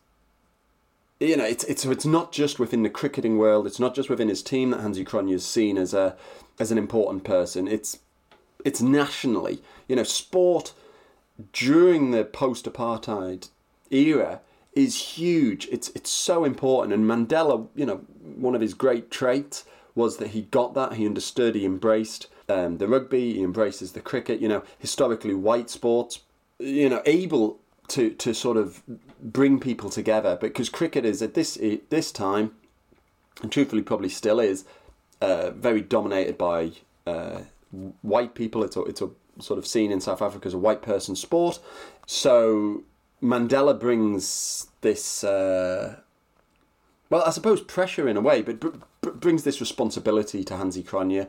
you 1.20 1.36
know, 1.36 1.44
it's 1.44 1.64
it's 1.64 1.84
it's 1.84 2.04
not 2.04 2.32
just 2.32 2.58
within 2.58 2.82
the 2.82 2.90
cricketing 2.90 3.38
world. 3.38 3.66
It's 3.66 3.80
not 3.80 3.94
just 3.94 4.10
within 4.10 4.28
his 4.28 4.42
team 4.42 4.70
that 4.70 4.80
Hansie 4.80 5.06
Cronje 5.06 5.32
is 5.32 5.46
seen 5.46 5.78
as 5.78 5.94
a 5.94 6.16
as 6.58 6.70
an 6.70 6.78
important 6.78 7.24
person. 7.24 7.66
It's 7.66 8.00
it's 8.64 8.82
nationally. 8.82 9.62
You 9.88 9.96
know, 9.96 10.02
sport 10.02 10.74
during 11.52 12.10
the 12.10 12.24
post-apartheid 12.24 13.48
era 13.90 14.40
is 14.74 15.00
huge. 15.16 15.68
It's 15.70 15.88
it's 15.90 16.10
so 16.10 16.44
important. 16.44 16.92
And 16.92 17.08
Mandela, 17.08 17.68
you 17.74 17.86
know, 17.86 17.96
one 18.36 18.54
of 18.54 18.60
his 18.60 18.74
great 18.74 19.10
traits 19.10 19.64
was 19.96 20.18
that 20.18 20.28
he 20.28 20.42
got 20.42 20.74
that, 20.74 20.92
he 20.92 21.06
understood, 21.06 21.56
he 21.56 21.64
embraced 21.64 22.28
um, 22.48 22.78
the 22.78 22.86
rugby, 22.86 23.34
he 23.34 23.42
embraces 23.42 23.92
the 23.92 24.00
cricket, 24.00 24.40
you 24.40 24.48
know, 24.48 24.62
historically 24.78 25.34
white 25.34 25.68
sports, 25.68 26.20
you 26.60 26.88
know, 26.88 27.02
able 27.04 27.58
to 27.88 28.10
to 28.10 28.34
sort 28.34 28.56
of 28.56 28.82
bring 29.20 29.58
people 29.58 29.90
together 29.90 30.36
because 30.40 30.68
cricket 30.68 31.04
is 31.04 31.22
at 31.22 31.34
this 31.34 31.58
this 31.90 32.12
time, 32.12 32.52
and 33.42 33.50
truthfully 33.50 33.82
probably 33.82 34.08
still 34.08 34.38
is, 34.38 34.64
uh, 35.20 35.50
very 35.50 35.80
dominated 35.80 36.38
by 36.38 36.72
uh, 37.06 37.40
white 38.02 38.34
people. 38.34 38.62
It's 38.62 38.76
a, 38.76 38.82
it's 38.82 39.02
a 39.02 39.10
sort 39.40 39.58
of 39.58 39.66
seen 39.66 39.90
in 39.92 40.00
South 40.00 40.22
Africa 40.22 40.46
as 40.46 40.54
a 40.54 40.58
white 40.58 40.82
person 40.82 41.16
sport. 41.16 41.58
So 42.06 42.84
Mandela 43.22 43.78
brings 43.78 44.68
this. 44.80 45.24
Uh, 45.24 46.00
well, 47.08 47.22
I 47.24 47.30
suppose 47.30 47.60
pressure 47.60 48.08
in 48.08 48.16
a 48.16 48.20
way, 48.20 48.42
but 48.42 48.60
br- 49.06 49.10
br- 49.10 49.16
brings 49.16 49.44
this 49.44 49.60
responsibility 49.60 50.44
to 50.44 50.54
Hansie 50.54 50.84
Cronje, 50.84 51.28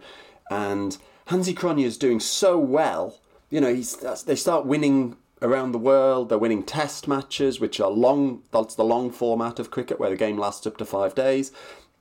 and 0.50 0.98
Hansie 1.28 1.54
Cronje 1.54 1.84
is 1.86 1.98
doing 1.98 2.20
so 2.20 2.58
well. 2.58 3.20
You 3.50 3.62
know, 3.62 3.74
he's 3.74 3.96
they 4.24 4.36
start 4.36 4.66
winning 4.66 5.18
around 5.42 5.72
the 5.72 5.78
world. 5.78 6.30
They're 6.30 6.38
winning 6.38 6.64
test 6.64 7.08
matches, 7.08 7.60
which 7.60 7.80
are 7.80 7.90
long. 7.90 8.44
That's 8.52 8.76
the 8.76 8.84
long 8.84 9.12
format 9.12 9.60
of 9.60 9.72
cricket, 9.72 10.00
where 10.00 10.10
the 10.10 10.18
game 10.18 10.38
lasts 10.38 10.68
up 10.68 10.78
to 10.78 10.86
five 10.86 11.16
days, 11.16 11.52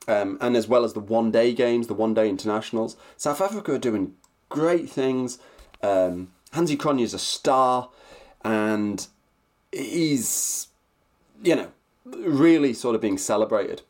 um, 0.07 0.37
and 0.41 0.55
as 0.57 0.67
well 0.67 0.83
as 0.83 0.93
the 0.93 0.99
one-day 0.99 1.53
games, 1.53 1.87
the 1.87 1.93
one-day 1.93 2.29
internationals. 2.29 2.97
South 3.15 3.41
Africa 3.41 3.73
are 3.73 3.79
doing 3.79 4.15
great 4.49 4.89
things. 4.89 5.39
Um, 5.81 6.31
Hansie 6.53 6.77
Cronje 6.77 7.01
is 7.01 7.13
a 7.13 7.19
star, 7.19 7.89
and 8.43 9.07
he's, 9.71 10.67
you 11.43 11.55
know, 11.55 11.71
really 12.05 12.73
sort 12.73 12.95
of 12.95 13.01
being 13.01 13.17
celebrated. 13.17 13.81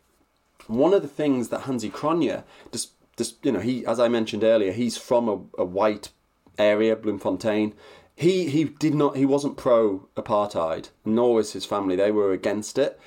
One 0.68 0.94
of 0.94 1.02
the 1.02 1.08
things 1.08 1.50
that 1.50 1.62
Hansie 1.62 1.92
Cronje, 1.92 2.44
just, 2.72 2.92
just 3.18 3.44
you 3.46 3.52
know, 3.52 3.60
he 3.60 3.86
as 3.86 4.00
I 4.00 4.08
mentioned 4.08 4.44
earlier, 4.44 4.72
he's 4.72 4.98
from 4.98 5.28
a, 5.28 5.62
a 5.62 5.66
white 5.66 6.10
area, 6.58 6.96
Bloemfontein. 6.96 7.74
He 8.16 8.50
he 8.50 8.64
did 8.66 8.96
not 8.96 9.16
he 9.16 9.26
wasn't 9.26 9.58
pro 9.58 10.08
apartheid, 10.16 10.90
nor 11.06 11.36
was 11.36 11.54
his 11.54 11.66
family. 11.66 11.96
They 11.96 12.12
were 12.12 12.32
against 12.32 12.78
it, 12.78 13.00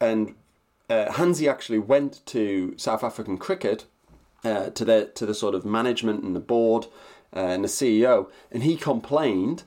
and 0.00 0.34
uh, 0.88 1.06
Hansie 1.10 1.50
actually 1.50 1.78
went 1.78 2.24
to 2.26 2.74
South 2.76 3.04
African 3.04 3.38
cricket 3.38 3.84
uh, 4.44 4.70
to 4.70 4.84
the 4.84 5.10
to 5.14 5.26
the 5.26 5.34
sort 5.34 5.54
of 5.54 5.64
management 5.64 6.22
and 6.22 6.34
the 6.34 6.40
board 6.40 6.86
uh, 7.34 7.40
and 7.40 7.64
the 7.64 7.68
CEO, 7.68 8.30
and 8.50 8.62
he 8.62 8.76
complained 8.76 9.64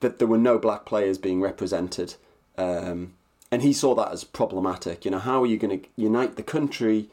that 0.00 0.18
there 0.18 0.28
were 0.28 0.38
no 0.38 0.58
black 0.58 0.84
players 0.84 1.18
being 1.18 1.40
represented. 1.40 2.16
Um, 2.58 3.14
and 3.54 3.62
he 3.62 3.72
saw 3.72 3.94
that 3.94 4.10
as 4.10 4.24
problematic. 4.24 5.04
You 5.04 5.12
know, 5.12 5.20
how 5.20 5.44
are 5.44 5.46
you 5.46 5.56
going 5.56 5.78
to 5.80 5.88
unite 5.94 6.34
the 6.34 6.42
country, 6.42 7.08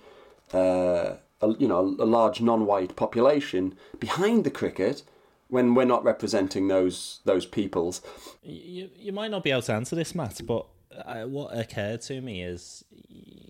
uh, 0.52 1.18
a, 1.40 1.50
you 1.60 1.68
know, 1.68 1.96
a 2.00 2.08
large 2.18 2.42
non-white 2.42 2.96
population 2.96 3.76
behind 4.00 4.44
the 4.44 4.50
cricket 4.50 5.04
when 5.50 5.76
we're 5.76 5.86
not 5.86 6.04
representing 6.04 6.68
those 6.68 7.20
those 7.26 7.46
peoples? 7.46 8.02
You 8.42 8.90
you 8.98 9.12
might 9.12 9.30
not 9.30 9.44
be 9.44 9.52
able 9.52 9.62
to 9.62 9.74
answer 9.74 9.96
this, 9.96 10.16
Matt, 10.16 10.42
but 10.48 10.66
uh, 11.06 11.26
what 11.26 11.56
occurred 11.56 12.02
to 12.10 12.20
me 12.22 12.42
is, 12.42 12.86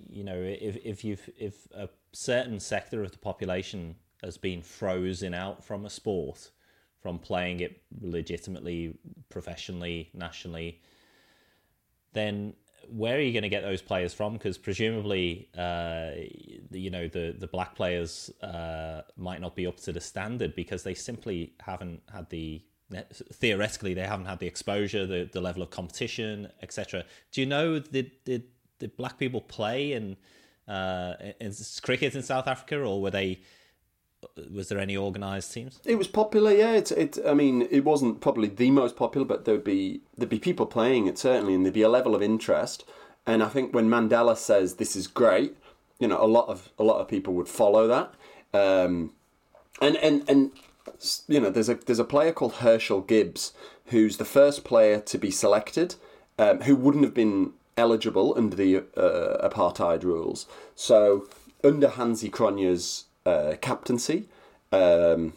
you 0.10 0.26
know, 0.26 0.36
if 0.36 0.76
if 0.84 1.06
you 1.06 1.16
if 1.38 1.70
a 1.74 1.88
certain 2.12 2.60
sector 2.60 3.06
of 3.06 3.14
the 3.14 3.20
population 3.20 3.96
has 4.22 4.38
been 4.38 4.62
frozen 4.62 5.34
out 5.34 5.64
from 5.64 5.86
a 5.86 5.90
sport, 5.90 6.52
from 7.02 7.20
playing 7.20 7.62
it 7.62 7.84
legitimately, 8.02 8.98
professionally, 9.30 10.10
nationally, 10.14 10.82
then 12.12 12.54
where 12.92 13.16
are 13.18 13.22
you 13.22 13.32
going 13.32 13.44
to 13.44 13.50
get 13.50 13.64
those 13.64 13.82
players 13.82 14.14
from? 14.14 14.34
Because 14.34 14.58
presumably, 14.58 15.50
uh, 15.58 16.12
you 16.72 16.90
know, 16.90 17.08
the 17.08 17.36
the 17.38 17.48
black 17.48 17.76
players 17.76 18.30
uh, 18.42 19.02
might 19.16 19.42
not 19.42 19.56
be 19.56 19.66
up 19.66 19.78
to 19.82 19.92
the 19.92 20.02
standard 20.02 20.56
because 20.56 20.84
they 20.84 20.94
simply 20.94 21.54
haven't 21.60 22.02
had 22.12 22.30
the 22.30 22.62
theoretically 23.14 23.94
they 23.94 24.02
haven't 24.02 24.26
had 24.26 24.40
the 24.40 24.48
exposure, 24.48 25.06
the 25.06 25.30
the 25.32 25.42
level 25.42 25.64
of 25.64 25.70
competition, 25.70 26.50
etc. 26.62 27.06
Do 27.32 27.42
you 27.42 27.48
know 27.48 27.80
did 27.80 28.12
did 28.26 28.98
black 28.98 29.18
people 29.18 29.42
play 29.42 29.94
in 29.94 30.18
uh, 30.68 31.16
in 31.40 31.54
cricket 31.82 32.16
in 32.16 32.24
South 32.24 32.48
Africa, 32.48 32.80
or 32.82 33.02
were 33.02 33.12
they? 33.12 33.42
Was 34.52 34.70
there 34.70 34.80
any 34.80 34.96
organised 34.96 35.54
teams? 35.54 35.80
It 35.86 35.96
was 35.96 36.08
popular, 36.08 36.52
yeah. 36.52 36.74
It's 36.74 36.92
it. 36.92 37.18
I 37.26 37.34
mean, 37.34 37.68
it 37.72 37.84
wasn't 37.84 38.22
probably 38.22 38.48
the 38.48 38.72
most 38.72 38.96
popular, 38.96 39.26
but 39.26 39.46
there'd 39.46 39.64
be 39.64 40.02
there'd 40.18 40.30
be 40.30 40.40
people 40.40 40.66
playing 40.66 41.08
it 41.08 41.18
certainly, 41.18 41.54
and 41.54 41.66
there'd 41.66 41.74
be 41.74 41.82
a 41.82 41.90
level 41.90 42.16
of 42.16 42.22
interest. 42.22 42.86
And 43.26 43.44
I 43.44 43.50
think 43.50 43.74
when 43.74 43.90
Mandela 43.90 44.36
says 44.38 44.76
this 44.76 44.96
is 44.96 45.08
great, 45.08 45.56
you 46.00 46.08
know, 46.08 46.24
a 46.24 46.28
lot 46.28 46.48
of 46.50 46.70
a 46.78 46.84
lot 46.84 47.00
of 47.00 47.08
people 47.08 47.34
would 47.34 47.48
follow 47.48 47.88
that. 47.88 48.14
Um, 48.54 49.14
and 49.82 49.96
and 49.98 50.30
and 50.30 50.52
you 51.28 51.40
know, 51.40 51.50
there's 51.50 51.70
a 51.70 51.76
there's 51.76 52.00
a 52.00 52.04
player 52.04 52.32
called 52.32 52.54
Herschelle 52.56 53.06
Gibbs 53.06 53.54
who's 53.88 54.18
the 54.18 54.26
first 54.26 54.64
player 54.64 55.00
to 55.00 55.18
be 55.18 55.32
selected, 55.32 55.96
um, 56.40 56.62
who 56.62 56.76
wouldn't 56.76 57.04
have 57.04 57.14
been 57.14 57.54
eligible 57.78 58.34
under 58.38 58.56
the 58.56 58.78
uh, 58.78 59.50
apartheid 59.50 60.04
rules. 60.04 60.46
So 60.76 61.28
under 61.64 61.90
Hansie 61.90 62.32
Cronje's 62.32 63.06
uh, 63.26 63.56
captaincy, 63.62 64.28
um, 64.72 65.34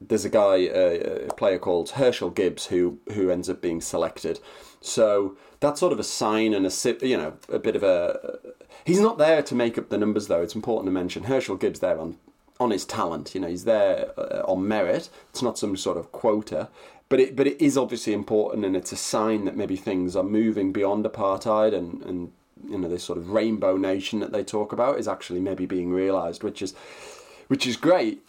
there's 0.00 0.24
a 0.24 0.30
guy, 0.30 0.66
uh, 0.68 1.26
a 1.28 1.34
player 1.34 1.58
called 1.58 1.90
Herschelle 1.90 2.34
Gibbs, 2.34 2.66
who 2.66 2.98
who 3.12 3.30
ends 3.30 3.48
up 3.48 3.60
being 3.60 3.80
selected. 3.80 4.38
So 4.80 5.36
that's 5.60 5.80
sort 5.80 5.92
of 5.92 5.98
a 5.98 6.04
sign 6.04 6.54
and 6.54 6.66
a 6.66 7.06
you 7.06 7.16
know 7.16 7.34
a 7.48 7.58
bit 7.58 7.76
of 7.76 7.82
a. 7.82 8.38
He's 8.84 9.00
not 9.00 9.18
there 9.18 9.42
to 9.42 9.54
make 9.54 9.76
up 9.76 9.88
the 9.88 9.98
numbers 9.98 10.28
though. 10.28 10.42
It's 10.42 10.54
important 10.54 10.86
to 10.86 10.92
mention 10.92 11.24
Herschelle 11.24 11.58
Gibbs 11.58 11.80
there 11.80 11.98
on 11.98 12.16
on 12.60 12.70
his 12.70 12.84
talent. 12.84 13.34
You 13.34 13.40
know, 13.40 13.48
he's 13.48 13.64
there 13.64 14.12
uh, 14.16 14.42
on 14.46 14.66
merit. 14.66 15.08
It's 15.30 15.42
not 15.42 15.58
some 15.58 15.76
sort 15.76 15.96
of 15.96 16.12
quota, 16.12 16.68
but 17.08 17.20
it 17.20 17.36
but 17.36 17.46
it 17.46 17.60
is 17.60 17.76
obviously 17.76 18.12
important, 18.12 18.64
and 18.64 18.76
it's 18.76 18.92
a 18.92 18.96
sign 18.96 19.44
that 19.44 19.56
maybe 19.56 19.76
things 19.76 20.14
are 20.16 20.24
moving 20.24 20.72
beyond 20.72 21.04
apartheid, 21.04 21.74
and 21.74 22.02
and 22.02 22.32
you 22.68 22.78
know 22.78 22.88
this 22.88 23.04
sort 23.04 23.18
of 23.18 23.30
rainbow 23.30 23.76
nation 23.76 24.20
that 24.20 24.32
they 24.32 24.44
talk 24.44 24.72
about 24.72 24.98
is 24.98 25.08
actually 25.08 25.40
maybe 25.40 25.66
being 25.66 25.90
realised, 25.90 26.42
which 26.42 26.62
is 26.62 26.74
which 27.48 27.66
is 27.66 27.76
great. 27.76 28.22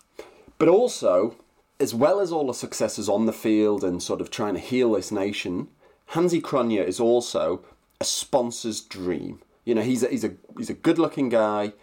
But 0.57 0.67
also, 0.67 1.35
as 1.79 1.93
well 1.93 2.19
as 2.19 2.31
all 2.31 2.47
the 2.47 2.53
successes 2.53 3.07
on 3.07 3.25
the 3.25 3.33
field 3.33 3.83
and 3.83 4.03
sort 4.03 4.19
of 4.21 4.29
trying 4.29 4.55
to 4.55 4.59
heal 4.59 4.93
this 4.93 5.11
nation, 5.11 5.69
Hansie 6.11 6.41
Cronje 6.41 6.85
is 6.85 6.99
also 6.99 7.63
a 8.01 8.05
sponsor's 8.05 8.81
dream. 8.81 9.39
You 9.63 9.75
know, 9.75 9.81
he's 9.81 10.03
a, 10.03 10.07
he's 10.07 10.23
a 10.23 10.33
he's 10.57 10.69
a 10.69 10.73
good-looking 10.73 11.29
guy, 11.29 11.73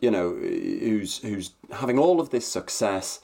you 0.00 0.10
know, 0.10 0.30
who's 0.34 1.18
who's 1.18 1.52
having 1.72 1.98
all 1.98 2.20
of 2.20 2.30
this 2.30 2.46
success, 2.46 3.20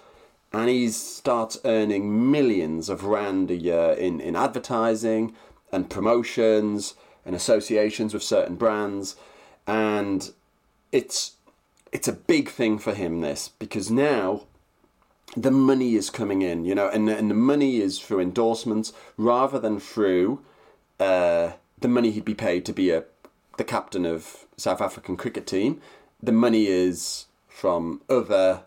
and 0.52 0.68
he 0.68 0.88
starts 0.88 1.58
earning 1.64 2.30
millions 2.30 2.88
of 2.88 3.04
rand 3.04 3.50
a 3.50 3.56
year 3.56 3.92
in 3.92 4.20
in 4.20 4.34
advertising 4.34 5.34
and 5.72 5.88
promotions 5.88 6.94
and 7.24 7.36
associations 7.36 8.12
with 8.12 8.22
certain 8.22 8.56
brands, 8.56 9.14
and 9.66 10.32
it's 10.90 11.36
it's 11.92 12.08
a 12.08 12.12
big 12.12 12.48
thing 12.48 12.78
for 12.78 12.94
him 12.94 13.20
this 13.20 13.50
because 13.58 13.90
now 13.90 14.42
the 15.36 15.50
money 15.50 15.94
is 15.94 16.10
coming 16.10 16.42
in, 16.42 16.64
you 16.64 16.74
know, 16.74 16.88
and 16.88 17.08
and 17.08 17.30
the 17.30 17.34
money 17.34 17.80
is 17.80 18.00
through 18.00 18.20
endorsements 18.20 18.92
rather 19.16 19.58
than 19.58 19.78
through 19.78 20.40
uh, 20.98 21.52
the 21.78 21.88
money 21.88 22.10
he'd 22.10 22.24
be 22.24 22.34
paid 22.34 22.64
to 22.66 22.72
be 22.72 22.90
a 22.90 23.04
the 23.56 23.64
captain 23.64 24.06
of 24.06 24.46
South 24.56 24.80
African 24.80 25.16
cricket 25.16 25.46
team. 25.46 25.80
The 26.22 26.32
money 26.32 26.66
is 26.66 27.26
from 27.48 28.00
other 28.08 28.62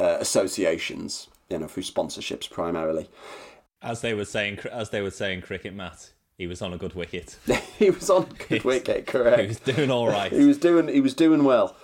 uh, 0.00 0.16
associations, 0.20 1.28
you 1.48 1.58
know, 1.58 1.68
through 1.68 1.84
sponsorships 1.84 2.50
primarily. 2.50 3.08
As 3.82 4.00
they 4.00 4.14
were 4.14 4.24
saying, 4.24 4.58
as 4.70 4.90
they 4.90 5.02
were 5.02 5.10
saying, 5.10 5.42
cricket, 5.42 5.74
Matt. 5.74 6.10
He 6.36 6.48
was 6.48 6.60
on 6.62 6.72
a 6.72 6.78
good 6.78 6.94
wicket. 6.94 7.38
he 7.78 7.90
was 7.90 8.10
on 8.10 8.24
a 8.24 8.44
good 8.48 8.64
wicket, 8.64 9.06
correct. 9.06 9.40
He 9.40 9.46
was 9.46 9.60
doing 9.60 9.88
all 9.88 10.08
right. 10.08 10.32
he 10.32 10.44
was 10.44 10.58
doing. 10.58 10.88
He 10.88 11.00
was 11.00 11.14
doing 11.14 11.44
well 11.44 11.76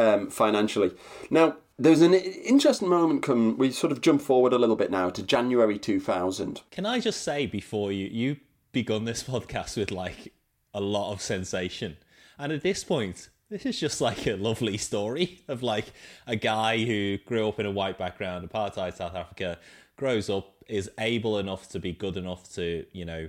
um, 0.00 0.30
financially. 0.30 0.92
Now, 1.30 1.56
there's 1.78 2.02
an 2.02 2.14
interesting 2.14 2.88
moment 2.88 3.22
come. 3.22 3.56
We 3.56 3.70
sort 3.70 3.92
of 3.92 4.00
jump 4.00 4.22
forward 4.22 4.52
a 4.52 4.58
little 4.58 4.76
bit 4.76 4.90
now 4.90 5.10
to 5.10 5.22
January 5.22 5.78
2000. 5.78 6.62
Can 6.70 6.86
I 6.86 7.00
just 7.00 7.22
say 7.22 7.46
before 7.46 7.92
you 7.92 8.06
you 8.06 8.36
begun 8.72 9.04
this 9.04 9.22
podcast 9.34 9.76
with 9.76 9.90
like 9.90 10.32
a 10.74 10.80
lot 10.80 11.12
of 11.12 11.20
sensation, 11.20 11.96
and 12.38 12.52
at 12.52 12.62
this 12.62 12.84
point, 12.84 13.28
this 13.48 13.66
is 13.66 13.78
just 13.78 14.00
like 14.00 14.26
a 14.26 14.36
lovely 14.36 14.76
story 14.76 15.40
of 15.48 15.62
like 15.62 15.92
a 16.26 16.36
guy 16.36 16.84
who 16.84 17.18
grew 17.18 17.48
up 17.48 17.58
in 17.58 17.66
a 17.66 17.70
white 17.70 17.98
background, 17.98 18.48
apartheid 18.48 18.94
South 18.94 19.14
Africa, 19.14 19.58
grows 19.96 20.30
up, 20.30 20.54
is 20.68 20.90
able 20.98 21.38
enough 21.38 21.68
to 21.70 21.78
be 21.78 21.92
good 21.92 22.16
enough 22.16 22.52
to 22.54 22.84
you 22.92 23.04
know 23.04 23.28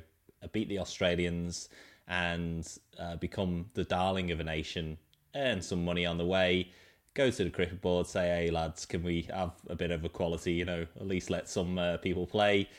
beat 0.52 0.70
the 0.70 0.80
Australians 0.80 1.70
and 2.08 2.68
uh, 3.00 3.16
become 3.16 3.70
the 3.74 3.86
darling 3.86 4.32
of 4.32 4.42
a 4.42 4.44
nation, 4.44 4.98
earn 5.36 5.62
some 5.62 5.84
money 5.86 6.06
on 6.06 6.18
the 6.18 6.26
way, 6.26 6.70
go 7.14 7.30
to 7.30 7.44
the 7.44 7.50
cricket 7.50 7.82
board, 7.82 8.08
say, 8.08 8.28
hey 8.28 8.52
lads, 8.52 8.86
can 8.86 9.04
we 9.04 9.24
have 9.34 9.52
a 9.68 9.76
bit 9.76 9.92
of 9.92 10.06
equality? 10.06 10.54
You 10.54 10.66
know, 10.66 10.86
at 10.96 11.08
least 11.08 11.30
let 11.30 11.50
some 11.50 11.78
uh, 11.78 11.98
people 11.98 12.26
play, 12.26 12.70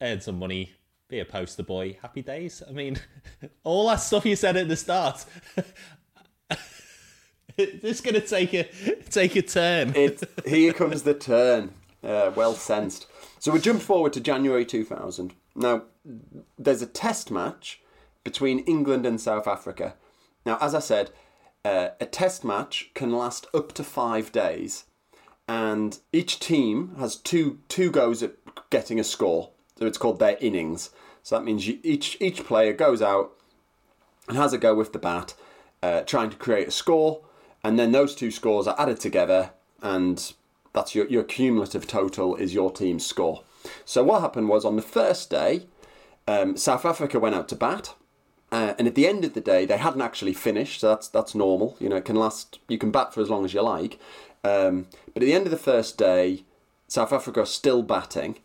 earn 0.00 0.20
some 0.20 0.38
money, 0.38 0.72
be 1.08 1.20
a 1.20 1.24
poster 1.24 1.62
boy. 1.62 1.98
Happy 2.02 2.22
days. 2.22 2.62
I 2.68 2.72
mean, 2.72 2.98
all 3.64 3.88
that 3.88 4.00
stuff 4.00 4.26
you 4.26 4.36
said 4.36 4.56
at 4.56 4.68
the 4.68 4.76
start. 4.76 5.24
it's 7.56 8.00
going 8.00 8.14
to 8.14 8.20
take 8.20 8.54
a 8.54 8.64
take 9.10 9.36
a 9.36 9.42
turn. 9.42 9.94
It, 9.94 10.22
here 10.46 10.72
comes 10.72 11.02
the 11.02 11.14
turn. 11.14 11.74
Uh, 12.02 12.30
well 12.34 12.54
sensed. 12.54 13.06
So 13.38 13.52
we 13.52 13.60
jump 13.60 13.82
forward 13.82 14.12
to 14.14 14.20
January 14.20 14.64
2000. 14.64 15.34
Now, 15.54 15.82
there's 16.58 16.82
a 16.82 16.86
test 16.86 17.30
match 17.30 17.80
between 18.24 18.60
England 18.60 19.06
and 19.06 19.20
South 19.20 19.46
Africa. 19.46 19.94
Now, 20.44 20.58
as 20.60 20.74
I 20.74 20.80
said, 20.80 21.10
uh, 21.66 21.88
a 22.00 22.06
test 22.06 22.44
match 22.44 22.90
can 22.94 23.10
last 23.10 23.46
up 23.52 23.72
to 23.72 23.82
five 23.82 24.30
days, 24.30 24.84
and 25.48 25.98
each 26.12 26.38
team 26.38 26.94
has 26.98 27.16
two 27.16 27.58
two 27.68 27.90
goes 27.90 28.22
at 28.22 28.34
getting 28.70 29.00
a 29.00 29.04
score. 29.04 29.50
So 29.76 29.86
it's 29.86 29.98
called 29.98 30.20
their 30.20 30.36
innings. 30.40 30.90
So 31.22 31.36
that 31.36 31.44
means 31.44 31.66
you, 31.66 31.78
each 31.82 32.16
each 32.20 32.44
player 32.44 32.72
goes 32.72 33.02
out 33.02 33.32
and 34.28 34.36
has 34.36 34.52
a 34.52 34.58
go 34.58 34.74
with 34.74 34.92
the 34.92 34.98
bat, 34.98 35.34
uh, 35.82 36.02
trying 36.02 36.30
to 36.30 36.36
create 36.36 36.68
a 36.68 36.70
score, 36.82 37.22
and 37.64 37.78
then 37.78 37.90
those 37.92 38.14
two 38.14 38.30
scores 38.30 38.66
are 38.68 38.80
added 38.80 39.00
together, 39.00 39.50
and 39.82 40.34
that's 40.72 40.94
your 40.94 41.08
your 41.08 41.24
cumulative 41.24 41.86
total 41.86 42.36
is 42.36 42.54
your 42.54 42.70
team's 42.70 43.04
score. 43.04 43.42
So 43.84 44.04
what 44.04 44.20
happened 44.20 44.48
was 44.48 44.64
on 44.64 44.76
the 44.76 44.82
first 45.00 45.30
day, 45.30 45.66
um, 46.28 46.56
South 46.56 46.84
Africa 46.84 47.18
went 47.18 47.34
out 47.34 47.48
to 47.48 47.56
bat. 47.56 47.94
Uh, 48.56 48.74
and 48.78 48.88
at 48.88 48.94
the 48.94 49.06
end 49.06 49.22
of 49.22 49.34
the 49.34 49.40
day, 49.42 49.66
they 49.66 49.76
hadn't 49.76 50.00
actually 50.00 50.32
finished, 50.32 50.80
so 50.80 50.88
that's 50.88 51.08
that's 51.08 51.34
normal. 51.34 51.76
You 51.78 51.90
know, 51.90 51.96
it 51.96 52.06
can 52.06 52.16
last. 52.16 52.58
You 52.68 52.78
can 52.78 52.90
bat 52.90 53.12
for 53.12 53.20
as 53.20 53.28
long 53.28 53.44
as 53.44 53.52
you 53.52 53.60
like. 53.60 53.98
Um, 54.44 54.86
but 55.12 55.22
at 55.22 55.26
the 55.26 55.34
end 55.34 55.44
of 55.44 55.50
the 55.50 55.58
first 55.58 55.98
day, 55.98 56.44
South 56.88 57.12
Africa 57.12 57.40
are 57.40 57.46
still 57.60 57.82
batting, 57.82 58.38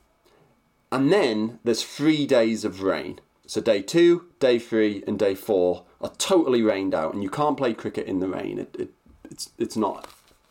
and 0.91 1.13
then 1.13 1.59
there's 1.63 1.85
three 1.85 2.25
days 2.25 2.65
of 2.65 2.83
rain. 2.83 3.21
So 3.45 3.61
day 3.61 3.81
two, 3.81 4.25
day 4.41 4.59
three, 4.59 5.01
and 5.07 5.17
day 5.17 5.33
four 5.33 5.85
are 6.01 6.11
totally 6.17 6.61
rained 6.61 6.93
out, 6.93 7.13
and 7.13 7.23
you 7.23 7.29
can't 7.29 7.55
play 7.55 7.73
cricket 7.73 8.05
in 8.05 8.19
the 8.19 8.27
rain. 8.27 8.59
It, 8.59 8.75
it 8.77 8.89
it's 9.29 9.51
it's 9.57 9.77
not 9.77 10.09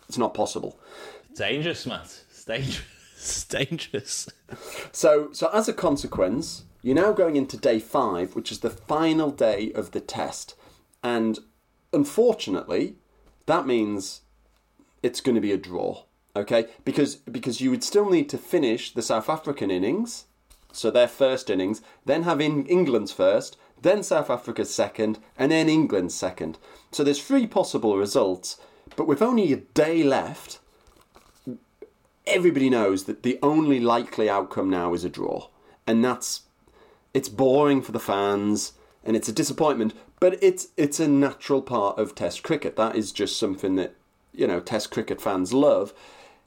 it's 0.08 0.16
not 0.16 0.32
possible. 0.32 0.80
Dangerous, 1.36 1.84
Matt. 1.84 2.24
It's 2.30 2.44
dangerous. 2.46 2.80
It's 3.22 3.44
dangerous. 3.44 4.30
So 4.92 5.28
so 5.32 5.50
as 5.52 5.68
a 5.68 5.74
consequence, 5.74 6.64
you're 6.82 6.94
now 6.94 7.12
going 7.12 7.36
into 7.36 7.56
day 7.56 7.78
five, 7.78 8.34
which 8.34 8.50
is 8.50 8.60
the 8.60 8.70
final 8.70 9.30
day 9.30 9.72
of 9.72 9.90
the 9.90 10.00
test. 10.00 10.54
And 11.02 11.38
unfortunately, 11.92 12.96
that 13.46 13.66
means 13.66 14.22
it's 15.02 15.20
going 15.20 15.34
to 15.34 15.40
be 15.40 15.52
a 15.52 15.58
draw. 15.58 16.04
Okay? 16.36 16.66
Because 16.84 17.16
because 17.16 17.60
you 17.60 17.70
would 17.70 17.84
still 17.84 18.08
need 18.08 18.28
to 18.30 18.38
finish 18.38 18.92
the 18.92 19.02
South 19.02 19.28
African 19.28 19.70
innings, 19.70 20.26
so 20.72 20.90
their 20.90 21.08
first 21.08 21.50
innings, 21.50 21.82
then 22.04 22.22
have 22.22 22.40
in 22.40 22.66
England's 22.66 23.12
first, 23.12 23.56
then 23.82 24.02
South 24.02 24.30
Africa's 24.30 24.72
second, 24.72 25.18
and 25.36 25.50
then 25.50 25.68
England's 25.68 26.14
second. 26.14 26.58
So 26.92 27.02
there's 27.02 27.22
three 27.22 27.46
possible 27.46 27.96
results, 27.96 28.58
but 28.96 29.06
with 29.06 29.22
only 29.22 29.52
a 29.52 29.56
day 29.56 30.02
left, 30.02 30.60
everybody 32.26 32.70
knows 32.70 33.04
that 33.04 33.22
the 33.22 33.38
only 33.42 33.80
likely 33.80 34.28
outcome 34.28 34.70
now 34.70 34.94
is 34.94 35.04
a 35.04 35.08
draw. 35.08 35.48
And 35.86 36.04
that's 36.04 36.42
it's 37.14 37.28
boring 37.28 37.82
for 37.82 37.92
the 37.92 38.00
fans 38.00 38.72
and 39.04 39.16
it's 39.16 39.28
a 39.28 39.32
disappointment, 39.32 39.94
but 40.18 40.42
it's 40.42 40.68
it's 40.76 41.00
a 41.00 41.08
natural 41.08 41.62
part 41.62 41.98
of 41.98 42.14
Test 42.14 42.42
cricket. 42.42 42.76
That 42.76 42.96
is 42.96 43.12
just 43.12 43.38
something 43.38 43.76
that 43.76 43.94
you 44.32 44.46
know 44.46 44.60
Test 44.60 44.90
cricket 44.90 45.20
fans 45.20 45.52
love, 45.52 45.94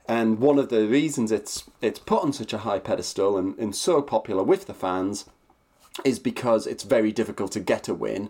and 0.08 0.40
one 0.40 0.60
of 0.60 0.70
the 0.70 0.88
reasons 0.88 1.32
it's 1.32 1.64
it's 1.82 2.00
put 2.00 2.24
on 2.24 2.34
such 2.34 2.54
a 2.54 2.60
high 2.60 2.80
pedestal 2.80 3.38
and, 3.38 3.58
and 3.58 3.76
so 3.76 4.02
popular 4.02 4.44
with 4.44 4.68
the 4.68 4.74
fans 4.74 5.26
is 6.04 6.20
because 6.20 6.66
it's 6.66 6.84
very 6.84 7.12
difficult 7.12 7.52
to 7.54 7.60
get 7.60 7.88
a 7.88 7.94
win, 7.94 8.30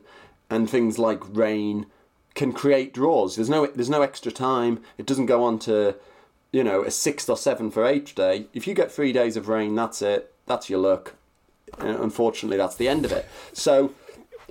and 0.49 0.69
things 0.69 0.97
like 0.97 1.35
rain 1.35 1.87
can 2.33 2.53
create 2.53 2.93
draws. 2.93 3.35
There's 3.35 3.49
no 3.49 3.67
there's 3.67 3.89
no 3.89 4.01
extra 4.01 4.31
time. 4.31 4.81
It 4.97 5.05
doesn't 5.05 5.25
go 5.25 5.43
on 5.43 5.59
to 5.59 5.95
you 6.53 6.63
know 6.63 6.83
a 6.83 6.91
sixth 6.91 7.29
or 7.29 7.37
seventh 7.37 7.75
or 7.75 7.85
eighth 7.85 8.15
day. 8.15 8.47
If 8.53 8.67
you 8.67 8.73
get 8.73 8.91
three 8.91 9.11
days 9.11 9.35
of 9.35 9.49
rain, 9.49 9.75
that's 9.75 10.01
it. 10.01 10.33
That's 10.45 10.69
your 10.69 10.79
luck 10.79 11.15
unfortunately, 11.79 12.57
that's 12.57 12.75
the 12.75 12.87
end 12.87 13.05
of 13.05 13.11
it. 13.11 13.27
So, 13.53 13.93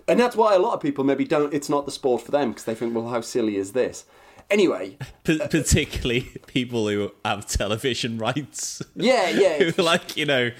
and 0.09 0.19
that's 0.19 0.37
why 0.37 0.55
a 0.55 0.59
lot 0.59 0.75
of 0.75 0.81
people 0.81 1.05
maybe 1.05 1.25
don't. 1.25 1.53
It's 1.53 1.69
not 1.69 1.87
the 1.87 1.93
sport 1.93 2.23
for 2.23 2.31
them 2.31 2.51
because 2.51 2.65
they 2.65 2.75
think, 2.75 2.95
well, 2.95 3.09
how 3.09 3.21
silly 3.21 3.57
is 3.57 3.73
this? 3.73 4.05
Anyway, 4.51 4.99
P- 5.25 5.39
particularly 5.39 6.29
people 6.47 6.89
who 6.89 7.13
have 7.25 7.47
television 7.47 8.19
rights. 8.19 8.83
Yeah, 8.95 9.31
yeah. 9.31 9.59
who 9.71 9.83
like 9.83 10.17
you 10.17 10.27
know 10.27 10.51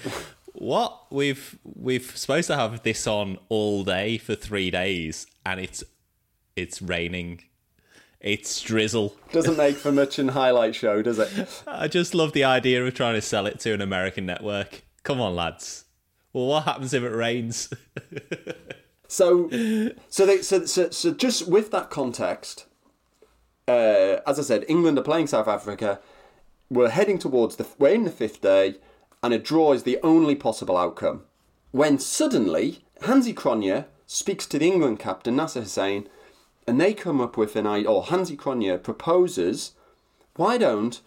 what 0.53 1.11
we've 1.11 1.57
we've 1.63 2.17
supposed 2.17 2.47
to 2.47 2.55
have 2.55 2.83
this 2.83 3.05
on 3.05 3.37
all 3.49 3.83
day 3.83 4.17
for 4.17 4.35
three 4.35 4.71
days, 4.71 5.27
and 5.45 5.59
it's 5.59 5.83
it's 6.55 6.81
raining. 6.81 7.41
It's 8.19 8.61
drizzle. 8.61 9.17
Doesn't 9.33 9.57
make 9.57 9.75
for 9.75 9.91
much 9.91 10.17
in 10.17 10.29
highlight 10.29 10.75
show, 10.75 11.01
does 11.01 11.19
it? 11.19 11.63
I 11.67 11.89
just 11.89 12.15
love 12.15 12.31
the 12.31 12.45
idea 12.45 12.85
of 12.85 12.93
trying 12.93 13.15
to 13.15 13.21
sell 13.21 13.45
it 13.45 13.59
to 13.61 13.73
an 13.73 13.81
American 13.81 14.25
network. 14.25 14.83
Come 15.03 15.19
on, 15.19 15.35
lads. 15.35 15.82
Well, 16.33 16.47
what 16.47 16.63
happens 16.63 16.93
if 16.95 17.03
it 17.03 17.09
rains? 17.09 17.69
so, 19.07 19.49
so, 20.09 20.25
they, 20.25 20.41
so, 20.41 20.65
so, 20.65 20.89
so, 20.89 21.13
just 21.13 21.47
with 21.47 21.69
that 21.71 21.91
context, 21.91 22.65
uh, 23.67 24.17
as 24.25 24.39
I 24.39 24.41
said, 24.41 24.65
England 24.67 24.97
are 24.97 25.03
playing 25.03 25.27
South 25.27 25.47
Africa. 25.47 25.99
We're 26.71 26.89
heading 26.89 27.19
towards 27.19 27.57
the. 27.57 27.67
We're 27.77 27.93
in 27.93 28.03
the 28.03 28.11
fifth 28.11 28.41
day, 28.41 28.75
and 29.21 29.31
a 29.31 29.37
draw 29.37 29.73
is 29.73 29.83
the 29.83 29.99
only 30.01 30.33
possible 30.33 30.75
outcome. 30.75 31.23
When 31.71 31.99
suddenly 31.99 32.83
Hansie 33.01 33.35
Cronje 33.35 33.85
speaks 34.07 34.47
to 34.47 34.57
the 34.57 34.67
England 34.67 34.99
captain 34.99 35.35
Nasser 35.35 35.61
Hussain, 35.61 36.09
and 36.67 36.81
they 36.81 36.95
come 36.95 37.21
up 37.21 37.37
with 37.37 37.55
an 37.55 37.67
idea. 37.67 37.91
Or 37.91 38.05
Hansie 38.05 38.37
Cronje 38.37 38.81
proposes, 38.81 39.73
why 40.35 40.57
don't 40.57 40.99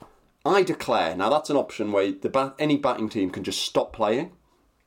I 0.45 0.63
declare? 0.63 1.17
Now 1.17 1.31
that's 1.31 1.51
an 1.51 1.57
option 1.57 1.91
where 1.91 2.13
the 2.13 2.29
bat, 2.29 2.55
any 2.61 2.77
batting 2.77 3.09
team 3.09 3.31
can 3.31 3.43
just 3.43 3.63
stop 3.63 3.93
playing 3.93 4.31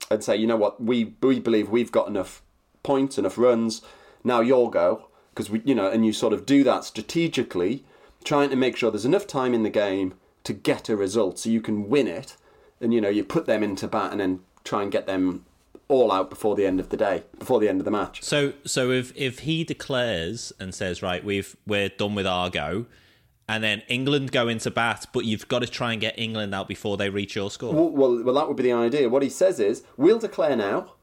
and 0.10 0.24
say, 0.24 0.36
you 0.36 0.48
know 0.48 0.58
what, 0.58 0.82
we 0.82 1.16
we 1.22 1.40
believe 1.40 1.70
we've 1.70 1.92
got 1.92 2.08
enough 2.08 2.42
points, 2.84 3.18
enough 3.18 3.38
runs. 3.38 3.82
Now 4.24 4.42
your 4.42 4.70
go, 4.70 5.08
because 5.34 5.50
we, 5.50 5.62
you 5.64 5.76
know, 5.76 5.90
and 5.90 6.06
you 6.06 6.14
sort 6.14 6.34
of 6.34 6.46
do 6.46 6.64
that 6.64 6.84
strategically, 6.84 7.86
trying 8.24 8.50
to 8.50 8.56
make 8.56 8.76
sure 8.76 8.92
there's 8.92 9.06
enough 9.06 9.28
time 9.28 9.54
in 9.54 9.64
the 9.64 9.70
game 9.70 10.16
to 10.44 10.54
get 10.54 10.90
a 10.90 10.96
result, 10.96 11.40
so 11.40 11.50
you 11.50 11.62
can 11.62 11.90
win 11.90 12.08
it, 12.08 12.36
and 12.82 12.94
you 12.94 13.02
know 13.02 13.10
you 13.10 13.24
put 13.24 13.46
them 13.46 13.64
into 13.64 13.88
bat 13.88 14.12
and 14.12 14.20
then 14.20 14.40
try 14.64 14.82
and 14.82 14.92
get 14.92 15.08
them 15.08 15.46
all 15.88 16.12
out 16.12 16.30
before 16.30 16.56
the 16.56 16.66
end 16.66 16.80
of 16.80 16.90
the 16.90 16.98
day, 16.98 17.24
before 17.38 17.60
the 17.60 17.68
end 17.68 17.82
of 17.82 17.86
the 17.86 17.92
match. 17.92 18.24
So, 18.24 18.54
so 18.64 18.92
if 18.92 19.12
if 19.16 19.40
he 19.40 19.64
declares 19.64 20.54
and 20.60 20.74
says, 20.74 21.02
right, 21.02 21.24
we've 21.24 21.56
we're 21.66 21.90
done 21.90 22.16
with 22.16 22.28
our 22.28 22.50
go, 22.50 22.86
and 23.50 23.64
then 23.64 23.82
England 23.88 24.32
go 24.32 24.48
into 24.48 24.70
bat, 24.70 25.08
but 25.12 25.26
you've 25.26 25.48
got 25.48 25.60
to 25.60 25.68
try 25.68 25.92
and 25.92 26.00
get 26.00 26.20
England 26.20 26.54
out 26.54 26.68
before 26.68 26.98
they 26.98 27.10
reach 27.10 27.36
your 27.36 27.50
score. 27.50 27.74
Well, 27.74 27.90
well, 27.90 28.24
well, 28.24 28.36
that 28.36 28.48
would 28.48 28.56
be 28.56 28.62
the 28.62 28.74
idea. 28.74 29.10
What 29.10 29.24
he 29.24 29.30
says 29.30 29.60
is, 29.60 29.82
we'll 29.98 30.20
declare 30.20 30.56
now, 30.56 30.94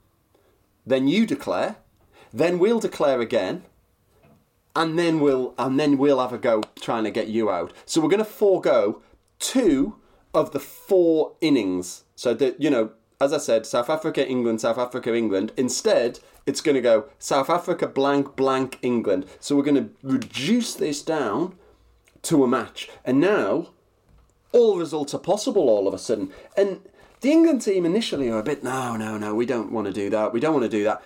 then 0.86 1.08
you 1.08 1.26
declare, 1.26 1.78
then 2.32 2.60
we'll 2.60 2.78
declare 2.78 3.20
again, 3.20 3.64
and 4.76 4.96
then 4.96 5.18
we'll 5.18 5.54
and 5.58 5.80
then 5.80 5.98
we'll 5.98 6.20
have 6.20 6.32
a 6.32 6.38
go 6.38 6.62
trying 6.80 7.02
to 7.02 7.10
get 7.10 7.26
you 7.26 7.50
out. 7.50 7.72
So 7.84 8.00
we're 8.00 8.10
going 8.10 8.18
to 8.18 8.24
forego 8.24 9.02
two 9.40 9.96
of 10.32 10.52
the 10.52 10.60
four 10.60 11.32
innings. 11.40 12.04
So 12.14 12.32
that 12.34 12.62
you 12.62 12.70
know, 12.70 12.92
as 13.20 13.32
I 13.32 13.38
said, 13.38 13.66
South 13.66 13.90
Africa, 13.90 14.24
England, 14.24 14.60
South 14.60 14.78
Africa, 14.78 15.12
England. 15.16 15.50
Instead, 15.56 16.20
it's 16.46 16.60
going 16.60 16.76
to 16.76 16.80
go 16.80 17.06
South 17.18 17.50
Africa, 17.50 17.88
blank, 17.88 18.36
blank, 18.36 18.78
England. 18.82 19.26
So 19.40 19.56
we're 19.56 19.64
going 19.64 19.82
to 19.82 19.90
reduce 20.04 20.74
this 20.74 21.02
down 21.02 21.56
to 22.26 22.44
a 22.44 22.48
match. 22.48 22.88
And 23.04 23.20
now, 23.20 23.70
all 24.52 24.78
results 24.78 25.14
are 25.14 25.18
possible 25.18 25.68
all 25.68 25.88
of 25.88 25.94
a 25.94 25.98
sudden. 25.98 26.32
And 26.56 26.80
the 27.20 27.32
England 27.32 27.62
team 27.62 27.84
initially 27.86 28.30
are 28.30 28.38
a 28.38 28.42
bit, 28.42 28.62
no, 28.62 28.96
no, 28.96 29.18
no, 29.18 29.34
we 29.34 29.46
don't 29.46 29.72
want 29.72 29.86
to 29.86 29.92
do 29.92 30.10
that. 30.10 30.32
We 30.32 30.40
don't 30.40 30.54
want 30.54 30.64
to 30.64 30.76
do 30.76 30.84
that. 30.84 31.02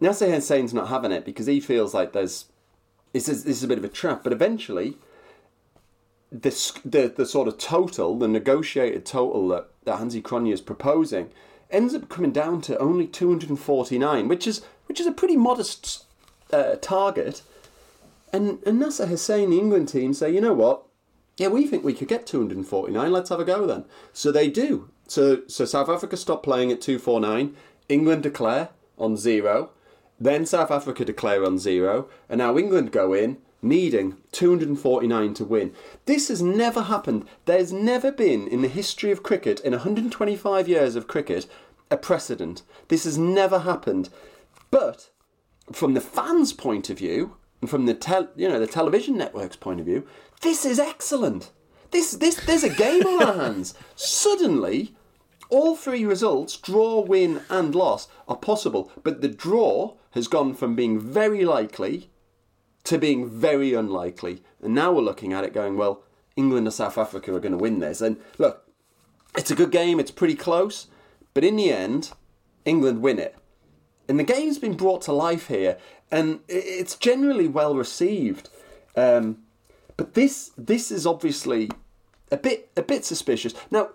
Nasser 0.00 0.28
Hussain's 0.28 0.74
not 0.74 0.88
having 0.88 1.12
it 1.12 1.24
because 1.24 1.46
he 1.46 1.60
feels 1.60 1.94
like 1.94 2.12
there's 2.12 2.46
this 3.12 3.28
is, 3.28 3.44
this 3.44 3.58
is 3.58 3.62
a 3.62 3.68
bit 3.68 3.78
of 3.78 3.84
a 3.84 3.88
trap. 3.88 4.24
But 4.24 4.32
eventually, 4.32 4.96
this, 6.30 6.72
the 6.84 7.12
the 7.14 7.26
sort 7.26 7.46
of 7.46 7.58
total, 7.58 8.18
the 8.18 8.26
negotiated 8.26 9.06
total 9.06 9.48
that, 9.48 9.68
that 9.84 10.00
Hansie 10.00 10.22
Cronje 10.22 10.52
is 10.52 10.60
proposing, 10.60 11.30
ends 11.70 11.94
up 11.94 12.08
coming 12.08 12.32
down 12.32 12.60
to 12.62 12.78
only 12.78 13.06
249, 13.06 14.28
which 14.28 14.46
is 14.46 14.62
which 14.86 14.98
is 14.98 15.06
a 15.06 15.12
pretty 15.12 15.36
modest 15.36 16.04
uh, 16.52 16.76
target. 16.80 17.42
And, 18.32 18.58
and 18.66 18.78
Nasser 18.78 19.06
Hussain, 19.06 19.50
the 19.50 19.58
England 19.58 19.88
team, 19.88 20.14
say, 20.14 20.30
you 20.30 20.40
know 20.40 20.54
what? 20.54 20.84
Yeah, 21.36 21.48
we 21.48 21.66
think 21.66 21.84
we 21.84 21.94
could 21.94 22.08
get 22.08 22.26
249. 22.26 23.12
Let's 23.12 23.30
have 23.30 23.40
a 23.40 23.44
go 23.44 23.66
then. 23.66 23.84
So 24.12 24.32
they 24.32 24.48
do. 24.48 24.90
So, 25.06 25.42
so 25.46 25.64
South 25.64 25.88
Africa 25.88 26.16
stop 26.16 26.42
playing 26.42 26.70
at 26.72 26.80
249. 26.80 27.54
England 27.88 28.22
declare 28.22 28.70
on 28.98 29.16
zero. 29.16 29.70
Then 30.20 30.46
South 30.46 30.70
Africa 30.70 31.04
declare 31.04 31.44
on 31.44 31.58
zero. 31.58 32.08
And 32.28 32.38
now 32.38 32.56
England 32.56 32.92
go 32.92 33.12
in 33.12 33.38
needing 33.62 34.16
249 34.32 35.34
to 35.34 35.44
win. 35.44 35.72
This 36.06 36.28
has 36.28 36.42
never 36.42 36.82
happened. 36.82 37.26
There's 37.44 37.72
never 37.72 38.10
been 38.10 38.48
in 38.48 38.60
the 38.60 38.68
history 38.68 39.12
of 39.12 39.22
cricket, 39.22 39.60
in 39.60 39.72
125 39.72 40.68
years 40.68 40.96
of 40.96 41.06
cricket, 41.06 41.46
a 41.90 41.96
precedent. 41.96 42.62
This 42.88 43.04
has 43.04 43.16
never 43.16 43.60
happened. 43.60 44.08
But 44.70 45.10
from 45.70 45.94
the 45.94 46.00
fans' 46.00 46.52
point 46.52 46.90
of 46.90 46.98
view, 46.98 47.36
and 47.62 47.70
from 47.70 47.86
the 47.86 47.94
tel- 47.94 48.28
you 48.36 48.48
know 48.48 48.58
the 48.58 48.66
television 48.66 49.16
network's 49.16 49.56
point 49.56 49.80
of 49.80 49.86
view, 49.86 50.06
this 50.42 50.66
is 50.66 50.78
excellent. 50.78 51.50
This 51.92 52.12
this 52.12 52.36
there's 52.44 52.64
a 52.64 52.68
game 52.68 53.06
on 53.06 53.22
our 53.22 53.34
hands. 53.34 53.72
Suddenly, 53.96 54.94
all 55.48 55.76
three 55.76 56.04
results, 56.04 56.56
draw, 56.56 57.00
win, 57.00 57.42
and 57.48 57.74
loss, 57.74 58.08
are 58.28 58.36
possible. 58.36 58.90
But 59.02 59.22
the 59.22 59.28
draw 59.28 59.94
has 60.10 60.28
gone 60.28 60.54
from 60.54 60.74
being 60.74 61.00
very 61.00 61.44
likely 61.44 62.10
to 62.84 62.98
being 62.98 63.28
very 63.28 63.72
unlikely. 63.74 64.42
And 64.60 64.74
now 64.74 64.92
we're 64.92 65.02
looking 65.02 65.32
at 65.32 65.44
it 65.44 65.54
going, 65.54 65.76
well, 65.76 66.02
England 66.36 66.66
and 66.66 66.74
South 66.74 66.98
Africa 66.98 67.34
are 67.34 67.40
going 67.40 67.52
to 67.52 67.58
win 67.58 67.78
this. 67.78 68.00
And 68.00 68.18
look, 68.38 68.68
it's 69.36 69.50
a 69.50 69.54
good 69.54 69.70
game, 69.70 70.00
it's 70.00 70.10
pretty 70.10 70.34
close, 70.34 70.88
but 71.32 71.44
in 71.44 71.56
the 71.56 71.70
end, 71.70 72.12
England 72.64 73.02
win 73.02 73.18
it. 73.18 73.36
And 74.08 74.18
the 74.18 74.24
game's 74.24 74.58
been 74.58 74.76
brought 74.76 75.02
to 75.02 75.12
life 75.12 75.48
here, 75.48 75.78
and 76.10 76.40
it's 76.48 76.96
generally 76.96 77.48
well 77.48 77.74
received. 77.74 78.48
Um, 78.96 79.38
but 79.96 80.14
this 80.14 80.50
this 80.58 80.90
is 80.90 81.06
obviously 81.06 81.70
a 82.30 82.36
bit 82.36 82.70
a 82.76 82.82
bit 82.82 83.04
suspicious. 83.04 83.54
Now, 83.70 83.90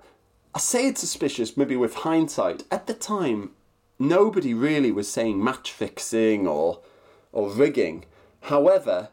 I 0.55 0.59
say 0.59 0.87
it's 0.87 1.01
suspicious, 1.01 1.57
maybe 1.57 1.75
with 1.75 1.95
hindsight. 1.95 2.63
At 2.71 2.87
the 2.87 2.93
time, 2.93 3.51
nobody 3.99 4.53
really 4.53 4.91
was 4.91 5.07
saying 5.07 5.43
match 5.43 5.71
fixing 5.71 6.47
or 6.47 6.79
or 7.31 7.49
rigging. 7.49 8.05
However, 8.41 9.09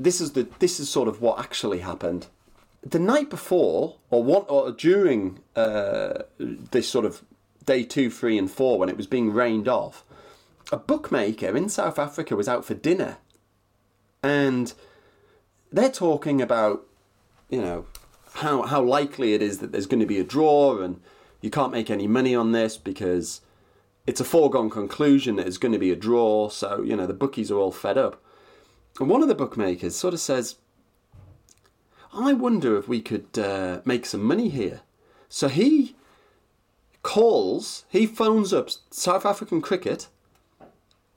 this 0.00 0.20
is 0.20 0.32
the 0.32 0.48
this 0.58 0.80
is 0.80 0.88
sort 0.88 1.08
of 1.08 1.20
what 1.20 1.38
actually 1.38 1.80
happened. 1.80 2.26
The 2.82 2.98
night 2.98 3.30
before, 3.30 3.96
or 4.10 4.24
one, 4.24 4.44
or 4.48 4.72
during 4.72 5.38
uh, 5.54 6.22
this 6.38 6.88
sort 6.88 7.04
of 7.04 7.22
day 7.64 7.84
two, 7.84 8.10
three, 8.10 8.36
and 8.36 8.50
four, 8.50 8.78
when 8.78 8.88
it 8.88 8.96
was 8.96 9.06
being 9.06 9.32
rained 9.32 9.68
off, 9.68 10.04
a 10.72 10.76
bookmaker 10.78 11.54
in 11.54 11.68
South 11.68 11.98
Africa 11.98 12.34
was 12.34 12.48
out 12.48 12.64
for 12.64 12.74
dinner, 12.74 13.18
and 14.22 14.72
they're 15.70 15.90
talking 15.90 16.40
about, 16.40 16.86
you 17.50 17.60
know, 17.60 17.86
how 18.34 18.62
how 18.62 18.82
likely 18.82 19.34
it 19.34 19.42
is 19.42 19.58
that 19.58 19.70
there's 19.70 19.86
going 19.86 20.00
to 20.00 20.06
be 20.06 20.18
a 20.18 20.24
draw, 20.24 20.80
and 20.80 21.00
you 21.42 21.50
can't 21.50 21.72
make 21.72 21.90
any 21.90 22.06
money 22.06 22.34
on 22.34 22.52
this 22.52 22.78
because 22.78 23.42
it's 24.06 24.20
a 24.20 24.24
foregone 24.24 24.70
conclusion 24.70 25.36
that 25.36 25.46
it's 25.46 25.58
going 25.58 25.72
to 25.72 25.78
be 25.78 25.92
a 25.92 25.96
draw. 25.96 26.48
So 26.48 26.82
you 26.82 26.96
know 26.96 27.06
the 27.06 27.14
bookies 27.14 27.50
are 27.50 27.58
all 27.58 27.72
fed 27.72 27.98
up. 27.98 28.22
And 28.98 29.08
one 29.08 29.22
of 29.22 29.28
the 29.28 29.34
bookmakers 29.34 29.94
sort 29.94 30.14
of 30.14 30.20
says, 30.20 30.56
I 32.12 32.32
wonder 32.32 32.76
if 32.76 32.88
we 32.88 33.00
could 33.00 33.38
uh, 33.38 33.80
make 33.84 34.04
some 34.04 34.22
money 34.22 34.48
here. 34.48 34.80
So 35.28 35.48
he 35.48 35.96
calls, 37.02 37.84
he 37.88 38.06
phones 38.06 38.52
up 38.52 38.68
South 38.90 39.24
African 39.24 39.62
cricket 39.62 40.08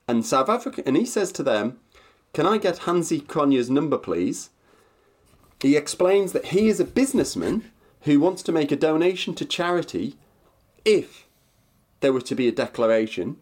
and 0.08 0.24
South 0.24 0.48
Africa, 0.48 0.82
and 0.86 0.96
he 0.96 1.04
says 1.04 1.32
to 1.32 1.42
them, 1.42 1.78
Can 2.32 2.46
I 2.46 2.58
get 2.58 2.80
Hansie 2.80 3.24
Cronje's 3.24 3.70
number, 3.70 3.98
please? 3.98 4.50
He 5.60 5.76
explains 5.76 6.32
that 6.32 6.46
he 6.46 6.68
is 6.68 6.80
a 6.80 6.84
businessman 6.84 7.70
who 8.02 8.20
wants 8.20 8.42
to 8.42 8.52
make 8.52 8.70
a 8.70 8.76
donation 8.76 9.34
to 9.34 9.44
charity 9.44 10.16
if 10.84 11.26
there 12.00 12.12
were 12.12 12.20
to 12.20 12.34
be 12.34 12.46
a 12.46 12.52
declaration, 12.52 13.36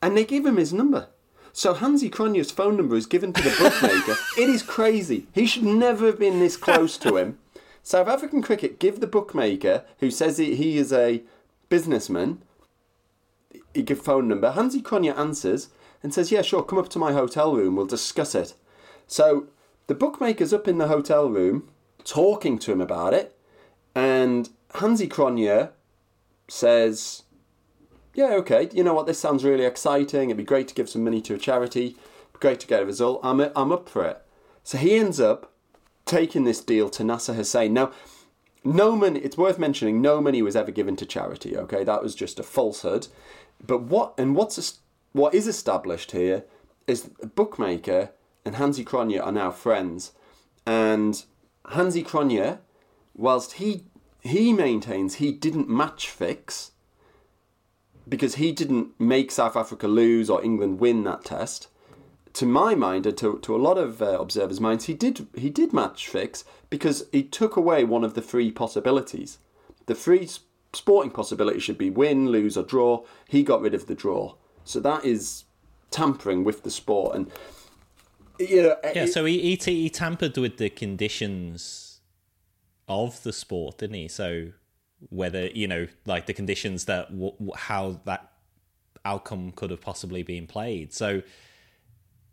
and 0.00 0.16
they 0.16 0.24
give 0.24 0.46
him 0.46 0.56
his 0.56 0.72
number. 0.72 1.08
So 1.52 1.74
Hansie 1.74 2.10
Cronje's 2.10 2.50
phone 2.50 2.78
number 2.78 2.96
is 2.96 3.04
given 3.04 3.32
to 3.34 3.42
the 3.42 3.54
bookmaker. 3.58 4.16
it 4.38 4.48
is 4.48 4.62
crazy. 4.62 5.26
He 5.34 5.46
should 5.46 5.64
never 5.64 6.06
have 6.06 6.18
been 6.18 6.40
this 6.40 6.56
close 6.56 6.96
to 6.98 7.16
him. 7.16 7.38
South 7.82 8.08
African 8.08 8.40
cricket 8.40 8.78
give 8.78 9.00
the 9.00 9.06
bookmaker, 9.06 9.84
who 9.98 10.10
says 10.10 10.38
he, 10.38 10.54
he 10.54 10.78
is 10.78 10.92
a 10.92 11.22
businessman, 11.68 12.40
he 13.74 13.82
give 13.82 14.00
phone 14.00 14.28
number. 14.28 14.52
Hansie 14.52 14.82
Cronje 14.82 15.16
answers 15.16 15.68
and 16.02 16.12
says, 16.12 16.32
"Yeah, 16.32 16.42
sure, 16.42 16.62
come 16.62 16.78
up 16.78 16.88
to 16.90 16.98
my 16.98 17.12
hotel 17.12 17.54
room. 17.54 17.76
We'll 17.76 17.86
discuss 17.86 18.34
it." 18.34 18.54
So 19.06 19.48
the 19.86 19.94
bookmaker's 19.94 20.52
up 20.52 20.68
in 20.68 20.78
the 20.78 20.88
hotel 20.88 21.28
room 21.28 21.68
talking 22.04 22.58
to 22.60 22.72
him 22.72 22.80
about 22.80 23.14
it, 23.14 23.36
and 23.94 24.48
Hansie 24.74 25.08
Cronje 25.08 25.70
says, 26.48 27.22
yeah, 28.14 28.34
okay, 28.34 28.68
you 28.72 28.84
know 28.84 28.94
what, 28.94 29.06
this 29.06 29.18
sounds 29.18 29.44
really 29.44 29.64
exciting. 29.64 30.30
It'd 30.30 30.36
be 30.36 30.44
great 30.44 30.68
to 30.68 30.74
give 30.74 30.88
some 30.88 31.04
money 31.04 31.20
to 31.22 31.34
a 31.34 31.38
charity. 31.38 31.96
Great 32.34 32.60
to 32.60 32.66
get 32.66 32.82
a 32.82 32.86
result. 32.86 33.20
I'm, 33.22 33.40
I'm 33.40 33.72
up 33.72 33.88
for 33.88 34.04
it. 34.04 34.20
So 34.64 34.78
he 34.78 34.96
ends 34.96 35.20
up 35.20 35.52
taking 36.04 36.44
this 36.44 36.60
deal 36.60 36.90
to 36.90 37.04
Nasser 37.04 37.34
Hussain. 37.34 37.72
Now, 37.72 37.92
no 38.64 38.94
money, 38.94 39.20
it's 39.20 39.38
worth 39.38 39.58
mentioning, 39.58 40.00
no 40.00 40.20
money 40.20 40.42
was 40.42 40.56
ever 40.56 40.70
given 40.70 40.96
to 40.96 41.06
charity, 41.06 41.56
okay? 41.56 41.84
That 41.84 42.02
was 42.02 42.14
just 42.14 42.38
a 42.38 42.42
falsehood. 42.42 43.08
But 43.64 43.82
what, 43.82 44.14
and 44.18 44.36
what's, 44.36 44.80
what 45.12 45.34
is 45.34 45.46
established 45.46 46.12
here 46.12 46.44
is 46.86 47.10
bookmaker 47.34 48.10
and 48.44 48.56
Hansie 48.56 48.84
Cronje 48.84 49.24
are 49.24 49.32
now 49.32 49.50
friends. 49.50 50.12
And 50.66 51.22
Hansie 51.66 52.04
Cronje, 52.04 52.58
whilst 53.14 53.52
he, 53.54 53.84
he 54.20 54.52
maintains 54.52 55.14
he 55.14 55.32
didn't 55.32 55.68
match 55.68 56.08
fix, 56.08 56.72
because 58.08 58.36
he 58.36 58.52
didn't 58.52 58.98
make 58.98 59.30
South 59.30 59.56
Africa 59.56 59.86
lose 59.86 60.28
or 60.28 60.44
England 60.44 60.80
win 60.80 61.04
that 61.04 61.24
test. 61.24 61.68
To 62.34 62.46
my 62.46 62.74
mind, 62.74 63.06
and 63.06 63.16
to, 63.18 63.38
to 63.40 63.54
a 63.54 63.58
lot 63.58 63.76
of 63.76 64.00
uh, 64.00 64.18
observers' 64.18 64.60
minds, 64.60 64.86
he 64.86 64.94
did 64.94 65.26
he 65.36 65.50
did 65.50 65.72
match 65.72 66.08
fix 66.08 66.44
because 66.70 67.04
he 67.12 67.22
took 67.22 67.56
away 67.56 67.84
one 67.84 68.04
of 68.04 68.14
the 68.14 68.22
three 68.22 68.50
possibilities. 68.50 69.38
The 69.86 69.94
three 69.94 70.28
sporting 70.72 71.10
possibilities 71.10 71.62
should 71.62 71.76
be 71.76 71.90
win, 71.90 72.30
lose, 72.30 72.56
or 72.56 72.62
draw. 72.62 73.04
He 73.28 73.42
got 73.42 73.60
rid 73.60 73.74
of 73.74 73.86
the 73.86 73.94
draw, 73.94 74.34
so 74.64 74.80
that 74.80 75.04
is 75.04 75.44
tampering 75.90 76.44
with 76.44 76.62
the 76.62 76.70
sport. 76.70 77.16
And 77.16 77.30
you 78.38 78.62
know, 78.62 78.76
yeah, 78.84 79.04
it, 79.04 79.12
so 79.12 79.24
he, 79.24 79.56
he 79.56 79.56
he 79.56 79.90
tampered 79.90 80.36
with 80.36 80.56
the 80.56 80.70
conditions 80.70 82.00
of 82.88 83.22
the 83.22 83.32
sport, 83.32 83.78
didn't 83.78 83.96
he? 83.96 84.08
So 84.08 84.52
whether 85.10 85.46
you 85.48 85.66
know 85.66 85.86
like 86.06 86.26
the 86.26 86.32
conditions 86.32 86.84
that 86.84 87.10
w- 87.10 87.34
how 87.56 88.00
that 88.04 88.32
outcome 89.04 89.50
could 89.52 89.70
have 89.70 89.80
possibly 89.80 90.22
been 90.22 90.46
played 90.46 90.92
so 90.92 91.22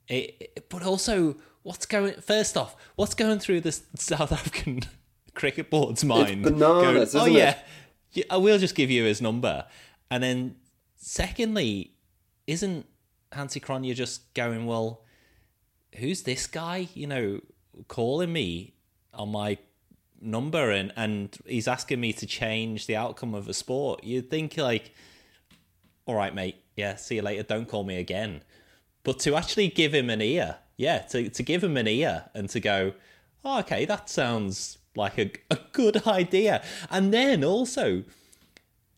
it, 0.08 0.66
but 0.70 0.84
also 0.84 1.36
what's 1.64 1.86
going 1.86 2.14
first 2.22 2.56
off 2.56 2.76
what's 2.96 3.14
going 3.14 3.40
through 3.40 3.62
the 3.62 3.72
south 3.96 4.32
african 4.32 4.82
cricket 5.34 5.70
board's 5.70 6.04
mind 6.04 6.42
it's 6.42 6.52
bananas, 6.52 7.14
going, 7.14 7.24
oh 7.24 7.38
yeah, 7.38 7.58
yeah 8.12 8.24
i 8.30 8.38
will 8.38 8.58
just 8.58 8.76
give 8.76 8.92
you 8.92 9.04
his 9.04 9.22
number 9.22 9.66
and 10.12 10.22
then 10.22 10.56
secondly 10.96 11.94
isn't 12.50 12.88
Hansie 13.32 13.62
Cronje 13.62 13.94
just 13.94 14.34
going 14.34 14.66
well 14.66 15.04
who's 15.98 16.24
this 16.24 16.48
guy 16.48 16.88
you 16.94 17.06
know 17.06 17.42
calling 17.88 18.34
me 18.34 18.74
on 19.14 19.30
my 19.30 19.58
number 20.22 20.72
and 20.72 20.92
and 20.96 21.38
he's 21.46 21.68
asking 21.68 22.00
me 22.02 22.12
to 22.14 22.26
change 22.26 22.88
the 22.88 22.96
outcome 22.96 23.36
of 23.36 23.48
a 23.48 23.54
sport? 23.54 24.04
You'd 24.04 24.30
think 24.30 24.58
like 24.58 24.94
all 26.06 26.16
right 26.16 26.34
mate 26.34 26.58
yeah 26.76 26.96
see 26.96 27.16
you 27.16 27.22
later 27.22 27.44
don't 27.44 27.68
call 27.68 27.84
me 27.84 27.98
again. 27.98 28.42
But 29.04 29.20
to 29.20 29.36
actually 29.36 29.70
give 29.70 29.94
him 29.94 30.10
an 30.10 30.22
ear 30.22 30.58
yeah 30.76 31.00
to, 31.12 31.30
to 31.30 31.44
give 31.44 31.64
him 31.64 31.78
an 31.78 31.88
ear 31.88 32.26
and 32.34 32.50
to 32.50 32.60
go 32.60 32.94
oh, 33.46 33.60
okay 33.60 33.86
that 33.86 34.10
sounds 34.10 34.80
like 34.96 35.20
a, 35.20 35.32
a 35.52 35.60
good 35.72 36.08
idea. 36.08 36.64
And 36.90 37.14
then 37.14 37.44
also 37.44 38.04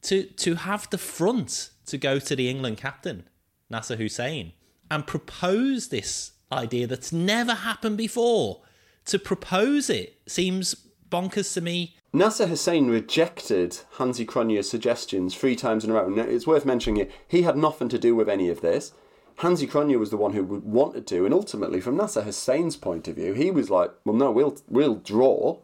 to 0.03 0.23
to 0.23 0.55
have 0.55 0.89
the 0.89 0.97
front 0.97 1.71
to 1.85 1.97
go 1.97 2.19
to 2.19 2.35
the 2.35 2.49
england 2.49 2.77
captain 2.77 3.27
nasser 3.71 3.95
Hussain 3.95 4.53
and 4.89 5.07
propose 5.07 5.87
this 5.87 6.33
idea 6.51 6.85
that's 6.85 7.11
never 7.11 7.53
happened 7.53 7.97
before 7.97 8.61
to 9.05 9.17
propose 9.17 9.89
it 9.89 10.19
seems 10.27 10.75
bonkers 11.09 11.53
to 11.53 11.61
me. 11.61 11.95
Nasser 12.13 12.47
Hussain 12.47 12.89
rejected 12.89 13.79
Hansie 13.95 14.25
Cronje's 14.25 14.69
suggestions 14.69 15.33
three 15.33 15.55
times 15.55 15.85
in 15.85 15.91
a 15.91 15.93
row. 15.93 16.09
Now, 16.09 16.23
it's 16.23 16.45
worth 16.45 16.65
mentioning 16.65 17.01
it. 17.01 17.11
He 17.27 17.43
had 17.43 17.55
nothing 17.57 17.87
to 17.89 17.97
do 17.97 18.15
with 18.15 18.27
any 18.27 18.49
of 18.49 18.61
this. 18.61 18.91
Hansie 19.37 19.69
Cronje 19.69 19.97
was 19.97 20.09
the 20.09 20.17
one 20.17 20.33
who 20.33 20.43
wanted 20.43 21.07
to, 21.07 21.25
and 21.25 21.33
ultimately, 21.33 21.79
from 21.79 21.95
Nasser 21.95 22.21
Hussain's 22.23 22.75
point 22.75 23.07
of 23.07 23.15
view, 23.15 23.33
he 23.33 23.49
was 23.49 23.69
like, 23.69 23.91
"Well, 24.03 24.15
no, 24.15 24.29
we'll 24.29 24.57
we'll 24.67 24.95
draw, 24.95 25.59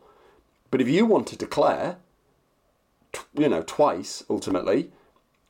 but 0.71 0.81
if 0.81 0.87
you 0.87 1.05
want 1.05 1.27
to 1.27 1.37
declare, 1.37 1.97
you 3.33 3.49
know, 3.49 3.61
twice 3.61 4.23
ultimately, 4.29 4.91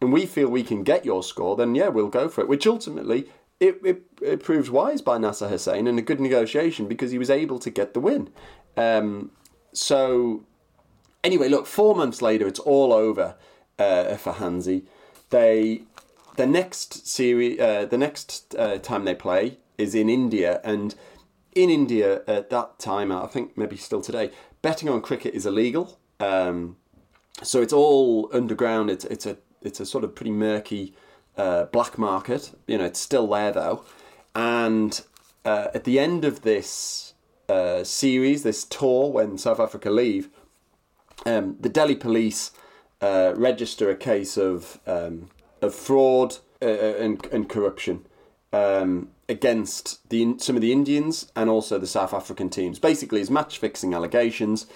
and 0.02 0.14
we 0.14 0.26
feel 0.26 0.50
we 0.50 0.64
can 0.64 0.84
get 0.84 1.06
your 1.06 1.24
score, 1.24 1.56
then 1.56 1.76
yeah, 1.76 1.88
we'll 1.88 2.08
go 2.08 2.30
for 2.30 2.42
it." 2.42 2.48
Which 2.48 2.68
ultimately 2.68 3.30
it, 3.60 3.80
it, 3.84 4.04
it 4.22 4.44
proved 4.44 4.70
wise 4.70 5.02
by 5.02 5.18
Nasser 5.18 5.50
Hussain 5.50 5.88
and 5.88 5.98
a 5.98 6.04
good 6.04 6.20
negotiation 6.20 6.88
because 6.88 7.12
he 7.12 7.18
was 7.18 7.30
able 7.30 7.60
to 7.60 7.70
get 7.70 7.94
the 7.94 8.00
win. 8.00 8.30
Um, 8.76 9.32
so 9.74 10.44
anyway, 11.24 11.50
look, 11.50 11.66
four 11.66 11.96
months 11.96 12.22
later, 12.22 12.48
it's 12.48 12.60
all 12.60 12.94
over 12.94 13.36
uh, 13.80 14.16
for 14.16 14.34
Hansie. 14.34 14.84
They 15.30 15.84
the 16.36 16.46
next 16.46 17.08
series, 17.08 17.60
uh, 17.60 17.86
the 17.86 17.98
next 17.98 18.56
uh, 18.56 18.78
time 18.78 19.06
they 19.06 19.16
play 19.16 19.58
is 19.78 19.96
in 19.96 20.10
India, 20.10 20.62
and 20.64 20.96
in 21.56 21.70
India 21.70 22.22
at 22.28 22.50
that 22.52 22.80
time, 22.80 23.12
I 23.12 23.26
think 23.28 23.58
maybe 23.58 23.76
still 23.76 24.02
today, 24.02 24.32
betting 24.62 24.88
on 24.88 25.02
cricket 25.02 25.34
is 25.34 25.46
illegal. 25.46 26.00
Um, 26.20 26.78
so 27.44 27.62
it's 27.62 27.74
all 27.74 28.30
underground. 28.34 28.90
It's 28.90 29.06
it's 29.06 29.26
a 29.26 29.38
it's 29.62 29.80
a 29.80 29.86
sort 29.86 30.04
of 30.04 30.16
pretty 30.16 30.32
murky 30.32 30.94
uh, 31.38 31.66
black 31.66 31.98
market. 31.98 32.52
You 32.68 32.78
know, 32.78 32.86
it's 32.86 33.00
still 33.00 33.28
there 33.28 33.52
though, 33.52 33.84
and 34.36 35.02
uh, 35.46 35.70
at 35.74 35.84
the 35.84 36.00
end 36.00 36.26
of 36.26 36.42
this 36.42 37.14
uh, 37.50 37.84
series, 37.84 38.44
this 38.44 38.64
tour 38.66 39.12
when 39.12 39.38
South 39.38 39.60
Africa 39.60 39.90
leave, 39.90 40.30
um, 41.26 41.56
the 41.60 41.70
Delhi 41.70 41.96
police 41.96 42.52
uh, 43.02 43.34
register 43.36 43.90
a 43.90 43.96
case 43.96 44.38
of 44.38 44.80
um, 44.86 45.30
of 45.62 45.74
fraud 45.74 46.38
uh, 46.62 46.66
uh 46.66 46.96
and, 47.00 47.26
and 47.28 47.50
corruption, 47.50 48.06
um, 48.54 49.10
against 49.30 50.10
the 50.10 50.36
some 50.40 50.56
of 50.56 50.62
the 50.62 50.72
Indians 50.72 51.32
and 51.36 51.50
also 51.50 51.78
the 51.78 51.88
South 51.88 52.14
African 52.14 52.50
teams. 52.50 52.80
Basically, 52.80 53.20
his 53.20 53.32
match 53.32 53.58
fixing 53.58 53.94
allegations. 53.94 54.68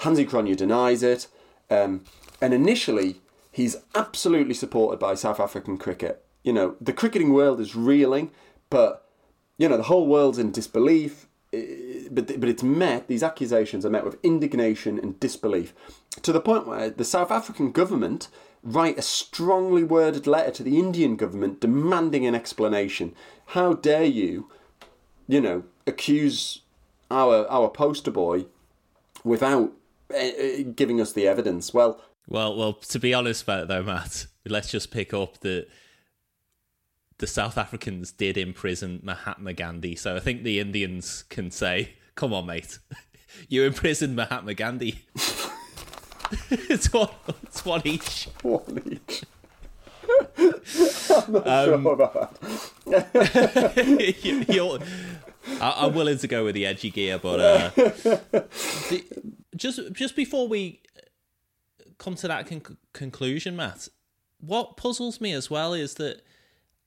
Hansie 0.00 0.28
Cronje 0.28 0.56
denies 0.56 1.02
it, 1.02 1.26
um, 1.70 2.04
and 2.40 2.52
initially 2.52 3.20
he's 3.56 3.76
absolutely 3.94 4.52
supported 4.52 4.98
by 4.98 5.14
South 5.14 5.40
African 5.40 5.78
cricket. 5.78 6.22
You 6.44 6.52
know, 6.52 6.76
the 6.78 6.92
cricketing 6.92 7.32
world 7.32 7.58
is 7.58 7.74
reeling, 7.74 8.30
but 8.68 9.08
you 9.56 9.66
know 9.68 9.78
the 9.78 9.90
whole 9.90 10.06
world's 10.06 10.38
in 10.38 10.52
disbelief. 10.52 11.26
Eh, 11.54 12.08
But 12.10 12.26
but 12.40 12.48
it's 12.52 12.62
met 12.62 13.08
these 13.08 13.26
accusations 13.30 13.84
are 13.86 13.94
met 13.96 14.04
with 14.04 14.22
indignation 14.22 14.94
and 15.02 15.18
disbelief, 15.26 15.72
to 16.26 16.32
the 16.32 16.46
point 16.50 16.66
where 16.66 16.90
the 16.90 17.10
South 17.16 17.30
African 17.30 17.72
government 17.72 18.28
write 18.62 18.98
a 18.98 19.02
strongly 19.20 19.84
worded 19.84 20.26
letter 20.26 20.52
to 20.56 20.62
the 20.62 20.78
Indian 20.78 21.16
government 21.16 21.60
demanding 21.60 22.26
an 22.26 22.34
explanation. 22.34 23.14
How 23.56 23.68
dare 23.88 24.10
you, 24.20 24.50
you 25.26 25.40
know, 25.40 25.58
accuse 25.86 26.60
our 27.10 27.46
our 27.56 27.68
poster 27.70 28.12
boy 28.22 28.46
without 29.24 29.72
Uh, 30.12 30.16
uh, 30.16 30.62
giving 30.74 31.00
us 31.00 31.12
the 31.12 31.26
evidence? 31.26 31.74
Well, 31.74 32.00
Well, 32.28 32.56
well, 32.56 32.72
to 32.74 32.98
be 32.98 33.12
honest 33.14 33.42
about 33.42 33.64
it 33.64 33.68
though, 33.68 33.82
Matt, 33.82 34.26
let's 34.44 34.70
just 34.70 34.90
pick 34.90 35.12
up 35.12 35.38
that 35.40 35.66
the 37.18 37.26
South 37.26 37.58
Africans 37.58 38.12
did 38.12 38.36
imprison 38.36 39.00
Mahatma 39.02 39.52
Gandhi, 39.54 39.96
so 39.96 40.16
I 40.16 40.20
think 40.20 40.42
the 40.42 40.60
Indians 40.60 41.24
can 41.28 41.50
say, 41.50 41.94
"Come 42.14 42.32
on, 42.34 42.46
mate, 42.46 42.78
you 43.48 43.64
imprisoned 43.64 44.14
Mahatma 44.14 44.54
Gandhi." 44.54 45.00
it's 46.50 46.92
one, 46.92 47.08
it's 47.42 47.64
one 47.64 47.82
each. 47.84 48.28
one 48.42 48.82
each. 48.90 49.22
I'm 50.38 51.32
not 51.32 51.46
um, 51.48 51.82
sure 51.82 51.92
about 51.92 52.40
that. 52.40 54.48
You- 54.48 54.78
I, 55.60 55.86
I'm 55.86 55.94
willing 55.94 56.18
to 56.18 56.28
go 56.28 56.44
with 56.44 56.54
the 56.54 56.66
edgy 56.66 56.90
gear, 56.90 57.18
but 57.18 57.40
uh, 57.40 57.70
the, 57.70 59.04
just 59.56 59.92
just 59.92 60.16
before 60.16 60.48
we 60.48 60.80
come 61.98 62.14
to 62.16 62.28
that 62.28 62.46
con- 62.46 62.76
conclusion, 62.92 63.56
Matt, 63.56 63.88
what 64.40 64.76
puzzles 64.76 65.20
me 65.20 65.32
as 65.32 65.50
well 65.50 65.74
is 65.74 65.94
that 65.94 66.22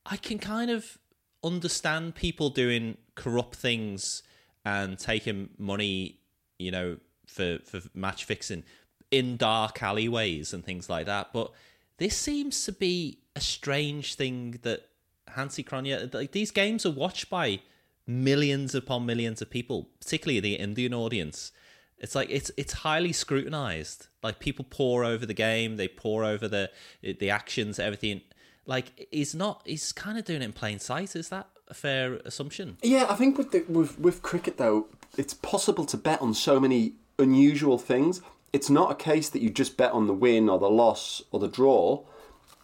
I 0.06 0.18
can 0.18 0.40
kind 0.40 0.72
of 0.72 0.98
understand 1.44 2.16
people 2.16 2.50
doing 2.50 2.98
corrupt 3.16 3.56
things 3.56 4.24
and 4.66 5.00
taking 5.00 5.50
money, 5.58 6.20
you 6.58 6.72
know, 6.72 6.98
for 7.28 7.60
for 7.66 7.82
match 7.94 8.26
fixing 8.26 8.64
in 9.12 9.38
dark 9.38 9.82
alleyways 9.82 10.54
and 10.54 10.64
things 10.64 10.90
like 10.90 11.06
that. 11.08 11.34
But 11.34 11.52
this 11.98 12.16
seems 12.16 12.64
to 12.66 12.72
be 12.72 13.20
a 13.36 13.42
strange 13.42 14.16
thing 14.16 14.60
that 14.62 14.88
Hansie 15.32 15.66
Cronje, 15.66 16.14
like 16.14 16.32
these 16.32 16.52
games 16.52 16.86
are 16.86 16.92
watched 16.92 17.30
by 17.30 17.62
millions 18.06 18.74
upon 18.74 19.06
millions 19.06 19.42
of 19.42 19.50
people, 19.50 19.90
particularly 20.00 20.40
the 20.40 20.56
Indian 20.56 20.94
audience. 20.94 21.52
It's 22.00 22.16
like 22.16 22.30
it's 22.30 22.52
it's 22.58 22.74
highly 22.74 23.12
scrutinized. 23.12 24.08
Like 24.24 24.40
people 24.40 24.66
pour 24.70 25.04
over 25.04 25.26
the 25.26 25.34
game, 25.34 25.78
they 25.78 25.88
pour 25.88 26.24
over 26.24 26.48
the 26.48 26.72
the 27.02 27.30
actions, 27.30 27.80
everything. 27.80 28.22
Like 28.66 29.08
he's 29.12 29.36
not. 29.36 29.62
He's 29.66 29.92
kind 29.92 30.18
of 30.18 30.26
doing 30.26 30.42
it 30.42 30.46
in 30.46 30.54
plain 30.54 30.80
sight. 30.80 31.16
Is 31.16 31.30
that 31.30 31.48
a 31.68 31.74
fair 31.74 32.16
assumption? 32.26 32.78
Yeah, 32.82 33.08
I 33.10 33.16
think 33.16 33.38
with 33.38 33.52
the, 33.52 33.66
with 33.68 34.00
with 34.00 34.22
cricket 34.22 34.58
though, 34.58 34.88
it's 35.18 35.34
possible 35.34 35.86
to 35.86 35.98
bet 35.98 36.22
on 36.22 36.34
so 36.34 36.60
many 36.60 36.94
unusual 37.18 37.78
things. 37.78 38.22
It's 38.54 38.70
not 38.70 38.92
a 38.92 38.96
case 38.96 39.30
that 39.30 39.42
you 39.42 39.50
just 39.50 39.78
bet 39.78 39.92
on 39.92 40.08
the 40.08 40.14
win 40.14 40.50
or 40.50 40.58
the 40.58 40.70
loss 40.70 41.22
or 41.32 41.40
the 41.40 41.48
draw. 41.48 42.04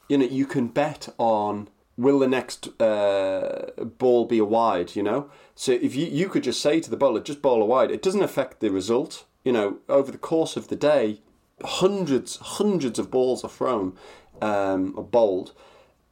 You 0.07 0.17
know, 0.19 0.25
you 0.25 0.45
can 0.45 0.67
bet 0.67 1.09
on 1.17 1.69
will 1.97 2.19
the 2.19 2.27
next 2.27 2.69
uh, 2.81 3.71
ball 3.97 4.25
be 4.25 4.37
a 4.37 4.45
wide. 4.45 4.95
You 4.95 5.03
know, 5.03 5.29
so 5.55 5.73
if 5.73 5.95
you 5.95 6.07
you 6.07 6.29
could 6.29 6.43
just 6.43 6.61
say 6.61 6.79
to 6.79 6.89
the 6.89 6.97
bowler, 6.97 7.21
just 7.21 7.41
bowl 7.41 7.61
a 7.61 7.65
wide. 7.65 7.91
It 7.91 8.01
doesn't 8.01 8.23
affect 8.23 8.59
the 8.59 8.69
result. 8.69 9.25
You 9.43 9.51
know, 9.51 9.77
over 9.87 10.11
the 10.11 10.17
course 10.17 10.57
of 10.57 10.69
the 10.69 10.75
day, 10.75 11.21
hundreds 11.63 12.37
hundreds 12.37 12.99
of 12.99 13.11
balls 13.11 13.43
are 13.43 13.49
thrown 13.49 13.97
um, 14.41 14.93
or 14.97 15.03
bowled 15.03 15.53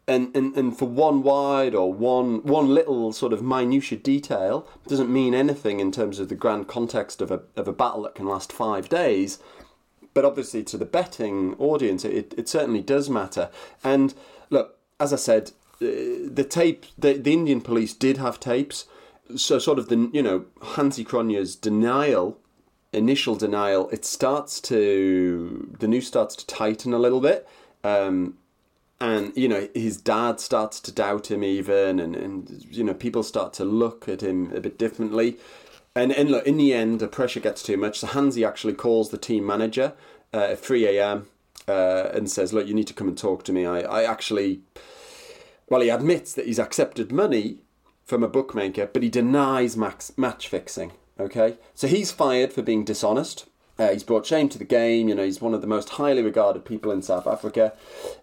and, 0.08 0.36
and 0.36 0.56
and 0.58 0.78
for 0.78 0.86
one 0.86 1.24
wide 1.24 1.74
or 1.74 1.94
one 1.94 2.44
one 2.44 2.74
little 2.74 3.14
sort 3.14 3.32
of 3.32 3.42
minutia 3.42 3.98
detail 3.98 4.68
doesn't 4.88 5.12
mean 5.12 5.34
anything 5.34 5.80
in 5.80 5.92
terms 5.92 6.20
of 6.20 6.30
the 6.30 6.36
grand 6.36 6.68
context 6.68 7.22
of 7.22 7.32
a 7.32 7.42
of 7.56 7.68
a 7.68 7.74
battle 7.74 8.04
that 8.04 8.16
can 8.16 8.26
last 8.26 8.52
five 8.52 8.90
days. 8.90 9.40
But 10.14 10.26
obviously, 10.26 10.64
to 10.66 10.78
the 10.78 10.86
betting 10.86 11.56
audience, 11.58 12.06
it, 12.06 12.36
it 12.38 12.48
certainly 12.48 12.82
does 12.82 13.10
matter. 13.10 13.50
And 13.84 14.14
look, 14.52 14.78
as 15.00 15.12
I 15.12 15.16
said, 15.16 15.54
the 15.84 16.44
tape, 16.44 16.86
the, 16.98 17.14
the 17.14 17.34
Indian 17.34 17.62
police 17.62 17.94
did 17.94 18.18
have 18.18 18.40
tapes. 18.40 18.86
So, 19.36 19.58
sort 19.60 19.80
of 19.80 19.90
the, 19.90 20.10
you 20.14 20.22
know, 20.22 20.46
Hansie 20.60 21.06
Cronje's 21.06 21.56
denial, 21.56 22.40
initial 22.92 23.36
denial, 23.36 23.90
it 23.90 24.06
starts 24.06 24.60
to, 24.62 25.76
the 25.80 25.88
news 25.88 26.08
starts 26.08 26.36
to 26.38 26.46
tighten 26.48 26.94
a 26.94 27.00
little 27.00 27.22
bit. 27.22 27.48
Um, 27.84 28.38
and 29.04 29.34
you 29.36 29.50
know 29.50 29.68
his 29.74 29.98
dad 29.98 30.40
starts 30.40 30.80
to 30.80 30.92
doubt 30.92 31.30
him 31.30 31.44
even 31.44 32.00
and, 32.00 32.16
and 32.16 32.66
you 32.70 32.84
know 32.84 32.94
people 32.94 33.22
start 33.22 33.52
to 33.54 33.66
look 33.66 34.08
at 34.08 34.22
him 34.22 34.52
a 34.56 34.62
bit 34.62 34.78
differently 34.78 35.38
and 35.94 36.12
and 36.14 36.32
look 36.32 36.46
in 36.48 36.58
the 36.58 36.74
end 36.74 37.00
the 37.00 37.08
pressure 37.08 37.42
gets 37.42 37.62
too 37.62 37.76
much 37.76 38.00
so 38.00 38.08
Hansie 38.08 38.48
actually 38.48 38.74
calls 38.74 39.10
the 39.10 39.18
team 39.18 39.46
manager 39.46 39.94
uh, 40.34 40.52
at 40.52 40.62
3am 40.62 41.26
uh, 41.68 42.10
and 42.14 42.32
says 42.32 42.54
look 42.54 42.66
you 42.66 42.74
need 42.74 42.88
to 42.88 42.94
come 42.94 43.10
and 43.10 43.18
talk 43.18 43.44
to 43.44 43.52
me 43.52 43.66
I, 43.66 43.82
I 43.82 44.04
actually 44.04 44.62
well 45.70 45.82
he 45.82 45.90
admits 45.90 46.34
that 46.34 46.46
he's 46.46 46.60
accepted 46.60 47.12
money 47.12 47.60
from 48.04 48.24
a 48.24 48.28
bookmaker 48.28 48.86
but 48.86 49.04
he 49.04 49.10
denies 49.10 49.78
max, 49.78 50.12
match 50.18 50.48
fixing 50.48 50.92
okay 51.20 51.58
so 51.74 51.88
he's 51.88 52.12
fired 52.12 52.52
for 52.52 52.62
being 52.62 52.84
dishonest 52.84 53.46
uh, 53.80 53.90
he's 53.92 54.04
brought 54.04 54.26
shame 54.26 54.50
to 54.50 54.58
the 54.58 54.66
game. 54.66 55.10
You 55.10 55.16
know, 55.16 55.24
he's 55.24 55.42
one 55.42 55.54
of 55.54 55.62
the 55.62 55.68
most 55.68 55.90
highly 55.90 56.22
regarded 56.22 56.66
people 56.66 56.92
in 56.92 57.02
South 57.02 57.26
Africa, 57.26 57.74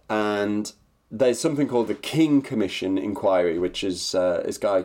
and 0.08 0.72
there's 1.10 1.40
something 1.40 1.66
called 1.66 1.88
the 1.88 1.94
King 1.94 2.40
Commission 2.40 2.96
inquiry, 2.96 3.58
which 3.58 3.82
is 3.82 4.14
uh, 4.14 4.42
this 4.44 4.58
guy 4.58 4.84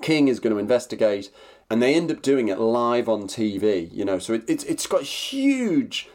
King 0.00 0.28
is 0.28 0.38
going 0.38 0.52
to 0.52 0.60
investigate, 0.60 1.30
and 1.70 1.82
they 1.82 1.94
end 1.94 2.10
up 2.10 2.22
doing 2.22 2.48
it 2.48 2.60
live 2.60 3.08
on 3.08 3.22
TV. 3.22 3.92
You 3.92 4.04
know, 4.04 4.18
so 4.18 4.34
it, 4.34 4.44
it's 4.46 4.64
it's 4.64 4.86
got 4.86 5.02
huge 5.02 6.08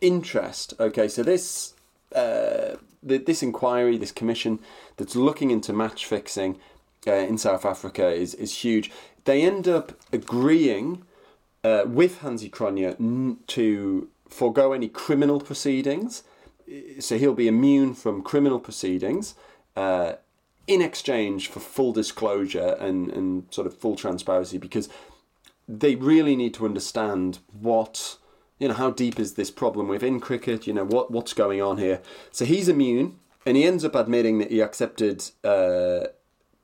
interest. 0.00 0.74
Okay, 0.78 1.08
so 1.08 1.24
this 1.24 1.74
uh, 2.14 2.76
this 3.02 3.42
inquiry, 3.42 3.96
this 3.96 4.12
commission 4.12 4.60
that's 5.00 5.16
looking 5.16 5.50
into 5.50 5.72
match 5.72 6.06
fixing 6.06 6.58
uh, 7.06 7.12
in 7.12 7.38
South 7.38 7.64
Africa 7.64 8.08
is 8.08 8.34
is 8.34 8.58
huge. 8.58 8.90
They 9.24 9.42
end 9.42 9.66
up 9.66 9.92
agreeing 10.12 11.02
uh, 11.64 11.84
with 11.86 12.20
Hansie 12.20 12.50
Cronje 12.50 13.00
n- 13.00 13.38
to 13.48 14.08
forego 14.28 14.72
any 14.72 14.88
criminal 14.88 15.40
proceedings. 15.40 16.22
So 17.00 17.18
he'll 17.18 17.34
be 17.34 17.48
immune 17.48 17.94
from 17.94 18.22
criminal 18.22 18.60
proceedings 18.60 19.34
uh, 19.76 20.12
in 20.66 20.80
exchange 20.80 21.48
for 21.48 21.58
full 21.58 21.92
disclosure 21.92 22.76
and, 22.78 23.10
and 23.10 23.44
sort 23.50 23.66
of 23.66 23.76
full 23.76 23.96
transparency 23.96 24.56
because 24.56 24.88
they 25.66 25.96
really 25.96 26.36
need 26.36 26.54
to 26.54 26.64
understand 26.64 27.40
what, 27.52 28.18
you 28.58 28.68
know, 28.68 28.74
how 28.74 28.90
deep 28.90 29.18
is 29.18 29.34
this 29.34 29.50
problem 29.50 29.88
within 29.88 30.20
cricket, 30.20 30.66
you 30.66 30.72
know, 30.72 30.84
what, 30.84 31.10
what's 31.10 31.32
going 31.32 31.60
on 31.60 31.78
here. 31.78 32.00
So 32.30 32.44
he's 32.44 32.68
immune 32.68 33.18
and 33.46 33.56
he 33.56 33.64
ends 33.64 33.84
up 33.84 33.94
admitting 33.94 34.38
that 34.38 34.50
he 34.50 34.60
accepted 34.60 35.30
uh, 35.44 36.06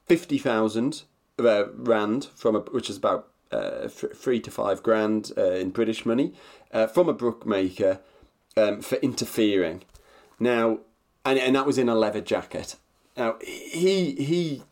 50,000 0.06 1.02
uh, 1.38 1.64
rand 1.74 2.28
from 2.34 2.56
a, 2.56 2.60
which 2.60 2.90
is 2.90 2.96
about 2.96 3.28
uh, 3.52 3.88
three 3.88 4.40
to 4.40 4.50
five 4.50 4.82
grand 4.82 5.32
uh, 5.36 5.52
in 5.52 5.70
British 5.70 6.04
money 6.04 6.34
uh, 6.72 6.86
from 6.86 7.08
a 7.08 7.12
bookmaker 7.12 8.00
um, 8.56 8.80
for 8.80 8.96
interfering. 8.96 9.82
Now, 10.38 10.80
and, 11.24 11.38
and 11.38 11.54
that 11.56 11.66
was 11.66 11.78
in 11.78 11.88
a 11.88 11.94
leather 11.94 12.20
jacket. 12.20 12.76
Now 13.16 13.36
he 13.40 14.12
he 14.12 14.62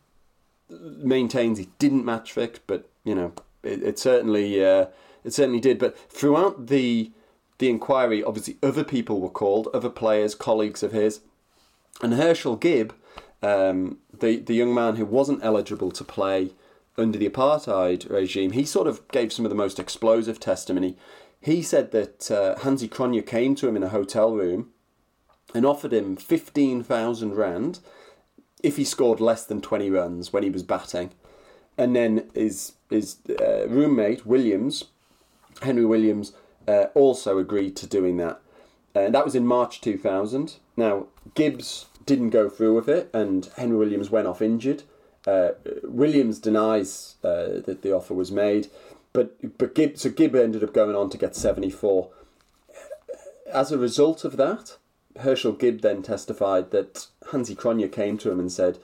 maintains 0.69 1.59
he 1.59 1.69
didn't 1.79 2.05
match 2.05 2.33
fix, 2.33 2.61
but 2.67 2.89
you 3.05 3.15
know 3.15 3.33
it, 3.63 3.83
it 3.83 3.99
certainly 3.99 4.65
uh, 4.65 4.87
it 5.25 5.33
certainly 5.33 5.61
did. 5.61 5.79
But 5.79 5.99
throughout 6.11 6.67
the 6.67 7.11
the 7.59 7.71
inquiry, 7.71 8.23
obviously 8.23 8.57
other 8.63 8.85
people 8.85 9.21
were 9.21 9.31
called, 9.31 9.69
other 9.73 9.89
players, 9.89 10.35
colleagues 10.35 10.83
of 10.83 10.93
his, 10.93 11.21
and 12.03 12.15
Herschelle 12.15 12.61
Gibb, 12.61 12.95
um, 13.43 13.99
the 14.19 14.37
the 14.39 14.55
young 14.55 14.75
man 14.75 14.97
who 14.97 15.05
wasn't 15.05 15.45
eligible 15.45 15.91
to 15.93 16.05
play 16.05 16.53
under 16.97 17.19
the 17.19 17.29
apartheid 17.29 18.09
regime, 18.11 18.53
he 18.53 18.65
sort 18.65 18.87
of 18.87 19.07
gave 19.09 19.33
some 19.33 19.45
of 19.45 19.51
the 19.51 19.57
most 19.57 19.79
explosive 19.79 20.39
testimony. 20.39 20.97
He 21.41 21.61
said 21.61 21.91
that 21.91 22.31
uh, 22.31 22.55
Hansie 22.61 22.89
Cronje 22.89 23.27
came 23.27 23.55
to 23.57 23.69
him 23.69 23.77
in 23.77 23.83
a 23.83 23.89
hotel 23.89 24.33
room 24.33 24.71
and 25.55 25.67
offered 25.67 25.93
him 25.93 26.17
15,000 26.17 27.35
rand 27.35 27.81
if 28.63 28.77
he 28.77 28.85
scored 28.85 29.21
less 29.21 29.45
than 29.45 29.61
20 29.61 29.91
runs 29.91 30.33
when 30.33 30.43
he 30.43 30.51
was 30.51 30.63
batting. 30.63 31.11
And 31.77 31.95
then 31.95 32.31
his, 32.35 32.73
his 32.89 33.19
uh, 33.29 33.69
roommate, 33.69 34.25
Williams, 34.25 34.85
Henry 35.63 35.85
Williams, 35.85 36.33
uh, 36.67 36.85
also 36.95 37.39
agreed 37.39 37.77
to 37.77 37.87
doing 37.87 38.17
that. 38.19 38.41
And 38.95 39.15
that 39.15 39.25
was 39.25 39.35
in 39.35 39.47
March 39.47 39.81
2000. 39.81 40.57
Now, 40.77 41.09
Gibbs 41.35 41.87
didn't 42.07 42.31
go 42.31 42.49
through 42.49 42.75
with 42.75 42.89
it, 42.89 43.11
and 43.15 43.49
Henry 43.57 43.77
Williams 43.77 44.11
went 44.11 44.27
off 44.27 44.43
injured. 44.43 44.83
Uh, 45.27 45.51
Williams 45.85 46.39
denies 46.39 47.15
uh, 47.25 47.61
that 47.65 47.81
the 47.83 47.93
offer 47.93 48.13
was 48.13 48.31
made, 48.31 48.69
but 49.13 49.59
but 49.59 49.75
Gibb, 49.75 49.97
so 49.97 50.11
Gibb 50.11 50.35
ended 50.35 50.63
up 50.63 50.75
going 50.75 50.95
on 50.95 51.09
to 51.11 51.19
get 51.19 51.35
74. 51.35 52.11
As 53.51 53.73
a 53.73 53.79
result 53.79 54.25
of 54.25 54.37
that, 54.37 54.77
Herschelle 55.21 55.59
Gibb 55.59 55.81
then 55.81 56.03
testified 56.03 56.71
that 56.73 57.07
Hansie 57.29 57.57
Cronje 57.57 57.91
came 57.91 58.19
to 58.19 58.31
him 58.31 58.39
and 58.39 58.53
said, 58.53 58.79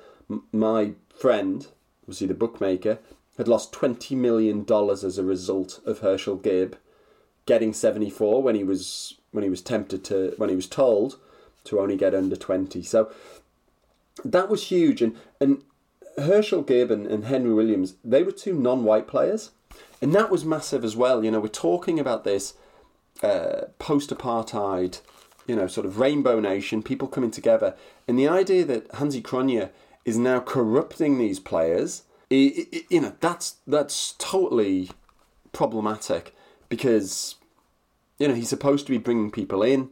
"My 0.53 0.93
friend, 1.11 1.67
obviously 2.05 2.29
the 2.29 2.35
bookmaker, 2.35 2.99
had 3.37 3.49
lost 3.49 3.73
twenty 3.73 4.15
million 4.15 4.65
dollars 4.65 5.05
as 5.05 5.19
a 5.19 5.25
result 5.25 5.81
of 5.85 6.01
Herschelle 6.01 6.43
Gibb 6.43 6.77
getting 7.45 7.75
seventy 7.75 8.09
four 8.11 8.43
when 8.43 8.55
he 8.55 8.65
was 8.65 9.19
when 9.33 9.45
he 9.45 9.51
was 9.51 9.61
tempted 9.61 10.05
to 10.05 10.35
when 10.39 10.49
he 10.49 10.57
was 10.57 10.67
told 10.67 11.19
to 11.65 11.81
only 11.81 11.97
get 11.97 12.15
under 12.15 12.37
twenty. 12.37 12.83
So 12.83 13.11
that 14.25 14.49
was 14.49 14.69
huge, 14.69 15.03
and 15.03 15.17
and 15.41 15.63
Herschelle 16.19 16.67
Gibb 16.67 16.91
and, 16.91 17.07
and 17.07 17.25
Henry 17.25 17.55
Williams 17.55 17.95
they 18.05 18.23
were 18.23 18.33
two 18.33 18.55
non 18.55 18.85
white 18.85 19.07
players, 19.07 19.51
and 20.01 20.15
that 20.15 20.31
was 20.31 20.45
massive 20.45 20.85
as 20.85 20.97
well. 20.97 21.25
You 21.25 21.31
know, 21.31 21.41
we're 21.41 21.49
talking 21.49 21.99
about 21.99 22.25
this 22.25 22.55
uh, 23.23 23.67
post 23.79 24.11
apartheid 24.11 25.01
you 25.51 25.57
know, 25.57 25.67
sort 25.67 25.85
of 25.85 25.99
rainbow 25.99 26.39
nation, 26.39 26.81
people 26.81 27.09
coming 27.09 27.31
together, 27.33 27.75
and 28.07 28.17
the 28.17 28.29
idea 28.29 28.65
that 28.65 28.89
Hansie 28.93 29.21
Cronje 29.21 29.71
is 30.05 30.17
now 30.17 30.39
corrupting 30.39 31.19
these 31.19 31.41
players, 31.41 32.05
it, 32.31 32.69
it, 32.73 32.85
you 32.89 33.01
know, 33.01 33.15
that's 33.19 33.57
that's 33.67 34.15
totally 34.19 34.91
problematic 35.53 36.35
because 36.69 37.35
you 38.19 38.29
know 38.29 38.35
he's 38.35 38.49
supposed 38.49 38.87
to 38.87 38.93
be 38.93 38.99
bringing 38.99 39.31
people 39.31 39.63
in, 39.63 39.91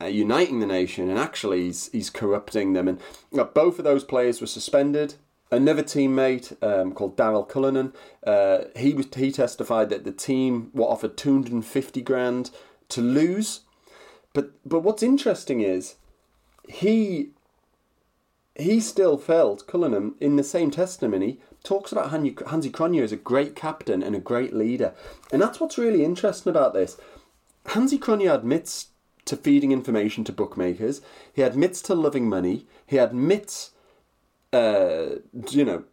uh, 0.00 0.06
uniting 0.06 0.60
the 0.60 0.66
nation, 0.66 1.08
and 1.08 1.18
actually 1.18 1.64
he's 1.64 1.90
he's 1.92 2.10
corrupting 2.10 2.72
them. 2.72 2.88
And 2.88 3.00
know, 3.32 3.44
both 3.44 3.78
of 3.78 3.84
those 3.84 4.04
players 4.04 4.40
were 4.40 4.46
suspended. 4.46 5.14
Another 5.52 5.82
teammate 5.82 6.56
um, 6.62 6.92
called 6.92 7.16
Daryl 7.16 7.48
Cullinan, 7.48 7.92
uh, 8.24 8.66
he 8.76 8.94
was 8.94 9.06
he 9.16 9.32
testified 9.32 9.90
that 9.90 10.04
the 10.04 10.12
team 10.12 10.70
were 10.72 10.86
offered 10.86 11.16
two 11.16 11.32
hundred 11.32 11.52
and 11.52 11.64
fifty 11.64 12.02
grand 12.02 12.50
to 12.88 13.00
lose 13.00 13.60
but 14.32 14.52
but 14.64 14.80
what's 14.80 15.02
interesting 15.02 15.60
is 15.60 15.96
he 16.68 17.30
he 18.56 18.80
still 18.80 19.16
felt 19.16 19.66
Cullinan 19.66 20.14
in 20.20 20.36
the 20.36 20.44
same 20.44 20.70
testimony 20.70 21.40
talks 21.64 21.92
about 21.92 22.10
Hansie 22.10 22.34
Cronje 22.34 23.02
as 23.02 23.12
a 23.12 23.16
great 23.16 23.54
captain 23.54 24.02
and 24.02 24.14
a 24.14 24.20
great 24.20 24.54
leader, 24.54 24.94
and 25.32 25.40
that's 25.40 25.60
what's 25.60 25.78
really 25.78 26.04
interesting 26.04 26.50
about 26.50 26.74
this. 26.74 26.96
Hansie 27.66 27.98
Cronje 27.98 28.32
admits 28.32 28.88
to 29.30 29.36
feeding 29.36 29.70
information 29.70 30.24
to 30.24 30.32
bookmakers. 30.32 31.00
He 31.32 31.42
admits 31.42 31.80
to 31.82 31.94
loving 31.94 32.28
money. 32.28 32.66
He 32.84 32.98
admits, 32.98 33.70
uh, 34.52 35.20
you 35.50 35.64
know, 35.64 35.84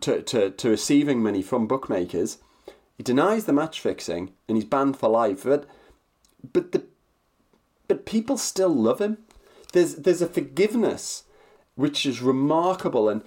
to, 0.00 0.22
to, 0.22 0.50
to 0.50 0.70
receiving 0.70 1.22
money 1.22 1.42
from 1.42 1.66
bookmakers. 1.66 2.38
He 2.96 3.02
denies 3.02 3.44
the 3.44 3.52
match 3.52 3.78
fixing 3.78 4.32
and 4.48 4.56
he's 4.56 4.64
banned 4.64 4.96
for 4.96 5.10
life. 5.10 5.44
But 5.44 5.66
but 6.52 6.72
the 6.72 6.84
but 7.88 8.06
people 8.06 8.38
still 8.38 8.74
love 8.74 9.00
him. 9.00 9.18
There's 9.74 9.96
there's 9.96 10.22
a 10.22 10.26
forgiveness 10.26 11.24
which 11.74 12.06
is 12.06 12.22
remarkable, 12.22 13.08
and 13.08 13.22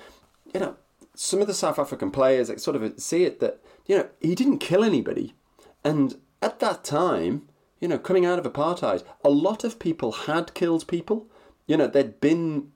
you 0.54 0.60
know 0.60 0.76
some 1.14 1.40
of 1.40 1.48
the 1.48 1.54
South 1.54 1.78
African 1.78 2.10
players 2.10 2.50
sort 2.64 2.76
of 2.76 3.00
see 3.00 3.26
it 3.26 3.40
that 3.42 3.62
you 3.86 3.96
know 3.96 4.10
he 4.20 4.34
didn't 4.34 4.58
kill 4.58 4.84
anybody, 4.84 5.36
and 5.84 6.16
at 6.42 6.60
that 6.60 6.84
time, 6.84 7.48
you 7.82 7.88
know, 7.88 7.98
coming 7.98 8.26
out 8.26 8.40
of 8.40 8.46
apartheid, 8.46 9.04
a 9.26 9.30
lot 9.30 9.66
of 9.66 9.80
people 9.80 10.12
had 10.14 10.54
killed 10.54 10.88
people. 10.88 11.28
You 11.68 11.76
know, 11.76 11.88
there'd 11.88 12.22
been 12.22 12.72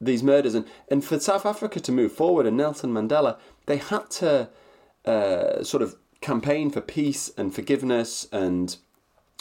these 0.00 0.22
murders, 0.22 0.54
and 0.54 0.66
and 0.88 1.04
for 1.04 1.20
South 1.20 1.46
Africa 1.46 1.78
to 1.78 1.92
move 1.92 2.12
forward, 2.12 2.46
and 2.46 2.56
Nelson 2.56 2.92
Mandela, 2.92 3.38
they 3.66 3.76
had 3.76 4.10
to 4.10 4.48
uh, 5.04 5.62
sort 5.62 5.82
of 5.82 5.96
campaign 6.20 6.70
for 6.70 6.80
peace 6.80 7.30
and 7.36 7.54
forgiveness 7.54 8.26
and 8.32 8.76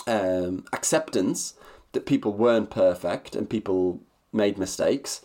um, 0.05 0.65
acceptance 0.73 1.55
that 1.93 2.05
people 2.05 2.33
weren't 2.33 2.69
perfect 2.69 3.35
and 3.35 3.49
people 3.49 4.01
made 4.31 4.57
mistakes. 4.57 5.21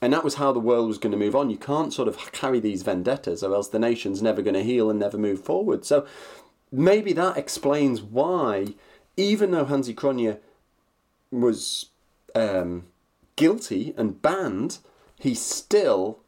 And 0.00 0.12
that 0.12 0.24
was 0.24 0.34
how 0.34 0.52
the 0.52 0.60
world 0.60 0.88
was 0.88 0.98
going 0.98 1.12
to 1.12 1.18
move 1.18 1.36
on. 1.36 1.48
You 1.48 1.56
can't 1.56 1.92
sort 1.92 2.08
of 2.08 2.32
carry 2.32 2.60
these 2.60 2.82
vendettas, 2.82 3.42
or 3.42 3.54
else 3.54 3.68
the 3.68 3.78
nation's 3.78 4.20
never 4.20 4.42
going 4.42 4.54
to 4.54 4.62
heal 4.62 4.90
and 4.90 4.98
never 4.98 5.16
move 5.16 5.40
forward. 5.40 5.84
So 5.84 6.06
maybe 6.72 7.12
that 7.12 7.36
explains 7.36 8.02
why, 8.02 8.74
even 9.16 9.50
though 9.50 9.64
Hansie 9.64 9.94
Cronje 9.94 10.38
was 11.30 11.86
um, 12.34 12.86
guilty 13.36 13.94
and 13.96 14.20
banned, 14.20 14.78
he 15.18 15.34
still 15.34 16.20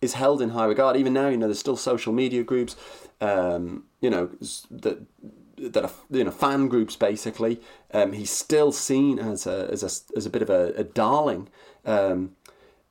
is 0.00 0.14
held 0.14 0.42
in 0.42 0.50
high 0.50 0.66
regard. 0.66 0.96
Even 0.96 1.12
now, 1.12 1.28
you 1.28 1.36
know, 1.36 1.46
there's 1.46 1.58
still 1.58 1.76
social 1.76 2.12
media 2.12 2.42
groups, 2.42 2.76
um, 3.20 3.84
you 4.00 4.10
know, 4.10 4.30
that 4.70 5.06
that 5.58 5.84
are 5.84 5.92
you 6.10 6.24
know 6.24 6.30
fan 6.30 6.68
groups 6.68 6.96
basically. 6.96 7.60
Um, 7.92 8.12
he's 8.12 8.30
still 8.30 8.72
seen 8.72 9.18
as 9.18 9.46
a 9.46 9.68
as 9.70 9.82
a 9.82 10.16
as 10.16 10.26
a 10.26 10.30
bit 10.30 10.42
of 10.42 10.50
a, 10.50 10.72
a 10.76 10.84
darling. 10.84 11.48
Um, 11.84 12.32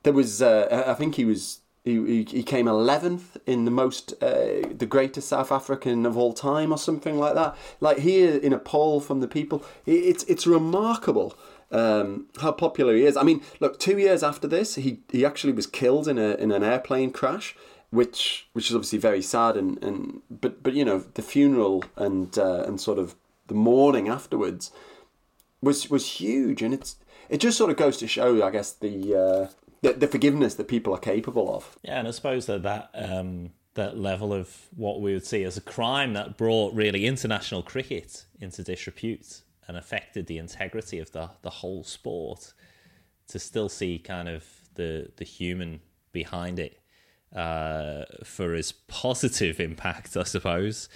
there 0.04 0.14
was 0.14 0.42
uh, 0.42 0.86
I 0.88 0.94
think 0.94 1.16
he 1.16 1.26
was 1.26 1.60
he, 1.84 2.24
he 2.24 2.44
came 2.44 2.68
11th 2.68 3.38
in 3.46 3.66
the 3.66 3.72
most 3.72 4.14
uh, 4.22 4.68
the 4.72 4.86
greatest 4.88 5.28
South 5.28 5.52
African 5.52 6.06
of 6.06 6.16
all 6.18 6.34
time 6.34 6.72
or 6.72 6.78
something 6.78 7.18
like 7.18 7.34
that. 7.36 7.56
Like 7.80 8.00
here 8.00 8.38
in 8.38 8.54
a 8.54 8.60
poll 8.60 9.02
from 9.02 9.20
the 9.20 9.28
people, 9.28 9.64
it's 9.86 10.24
it's 10.26 10.46
remarkable 10.46 11.36
um, 11.72 12.28
how 12.40 12.52
popular 12.52 12.96
he 12.96 13.06
is. 13.06 13.18
I 13.18 13.24
mean, 13.24 13.42
look, 13.60 13.80
two 13.80 13.98
years 13.98 14.22
after 14.22 14.48
this, 14.48 14.76
he 14.76 15.00
he 15.12 15.26
actually 15.26 15.54
was 15.54 15.66
killed 15.66 16.08
in 16.08 16.18
a 16.20 16.36
in 16.36 16.52
an 16.52 16.64
airplane 16.64 17.12
crash 17.12 17.56
which 17.92 18.48
which 18.54 18.70
is 18.70 18.76
obviously 18.76 18.98
very 18.98 19.22
sad 19.22 19.56
and, 19.56 19.82
and 19.84 20.22
but 20.30 20.64
but 20.64 20.74
you 20.74 20.84
know 20.84 21.04
the 21.14 21.22
funeral 21.22 21.84
and 21.98 22.38
uh, 22.38 22.64
and 22.66 22.80
sort 22.80 22.98
of 22.98 23.16
the 23.48 23.54
mourning 23.54 24.08
afterwards 24.08 24.72
was 25.62 25.90
was 25.90 26.14
huge 26.14 26.62
and 26.62 26.74
it's 26.74 26.96
it 27.30 27.40
just 27.40 27.58
sort 27.58 27.70
of 27.70 27.78
goes 27.78 27.98
to 27.98 28.08
show 28.08 28.44
I 28.46 28.50
guess 28.50 28.72
the 28.72 29.16
uh, 29.16 29.48
the, 29.82 29.94
the 29.94 30.08
forgiveness 30.08 30.56
that 30.56 30.68
people 30.68 30.94
are 30.94 31.00
capable 31.00 31.54
of 31.56 31.78
yeah 31.84 32.00
and 32.00 32.08
I 32.08 32.12
suppose 32.12 32.46
that 32.46 32.64
that 32.64 32.90
um, 32.94 33.52
that 33.74 33.98
level 33.98 34.34
of 34.34 34.68
what 34.76 35.02
we 35.02 35.14
would 35.14 35.26
see 35.26 35.44
as 35.44 35.58
a 35.58 35.62
crime 35.62 36.14
that 36.14 36.38
brought 36.38 36.74
really 36.74 37.06
international 37.06 37.64
cricket 37.64 38.26
into 38.40 38.64
disrepute 38.64 39.42
and 39.68 39.78
affected 39.78 40.28
the 40.28 40.38
integrity 40.38 41.00
of 41.00 41.12
the 41.12 41.30
the 41.42 41.50
whole 41.50 41.84
sport 41.84 42.54
to 43.28 43.40
still 43.40 43.70
see 43.70 43.98
kind 43.98 44.28
of 44.28 44.46
the 44.76 45.12
the 45.18 45.26
human 45.26 45.80
behind 46.12 46.60
it 46.60 46.82
uh, 47.36 48.06
for 48.24 48.54
his 48.54 48.72
positive 48.72 49.60
impact, 49.70 50.18
I 50.18 50.24
suppose. 50.24 50.90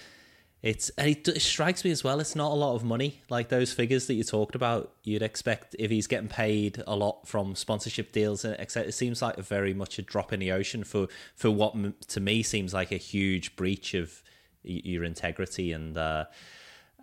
It's 0.66 0.90
it, 0.98 1.28
it, 1.28 1.44
strikes 1.44 1.86
me 1.86 1.92
as 1.92 2.04
well. 2.04 2.20
It's 2.20 2.36
not 2.36 2.52
a 2.52 2.56
lot 2.56 2.74
of 2.74 2.84
money, 2.84 3.22
like 3.30 3.50
those 3.50 3.72
figures 3.72 4.08
that 4.08 4.16
you 4.16 4.24
talked 4.24 4.56
about. 4.56 4.92
You'd 5.04 5.22
expect 5.22 5.76
if 5.78 5.92
he's 5.92 6.08
getting 6.08 6.28
paid 6.28 6.82
a 6.88 6.96
lot 6.96 7.28
from 7.28 7.54
sponsorship 7.54 8.12
deals, 8.12 8.44
and 8.44 8.60
etc. 8.60 8.88
It 8.88 8.94
seems 8.94 9.22
like 9.22 9.38
a 9.38 9.44
very 9.44 9.76
much 9.76 10.00
a 10.00 10.02
drop 10.02 10.34
in 10.34 10.40
the 10.40 10.52
ocean 10.52 10.84
for 10.84 11.08
for 11.36 11.52
what 11.52 11.76
to 12.08 12.20
me 12.20 12.42
seems 12.42 12.74
like 12.74 12.92
a 12.92 12.98
huge 12.98 13.56
breach 13.56 13.94
of 13.94 14.24
your 14.64 15.04
integrity 15.04 15.72
and 15.72 16.00
uh, 16.00 16.26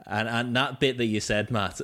and 0.07 0.29
and 0.29 0.57
that 0.57 0.81
bit 0.81 0.99
that 0.99 1.07
you 1.07 1.21
said, 1.21 1.53
Matt. 1.53 1.81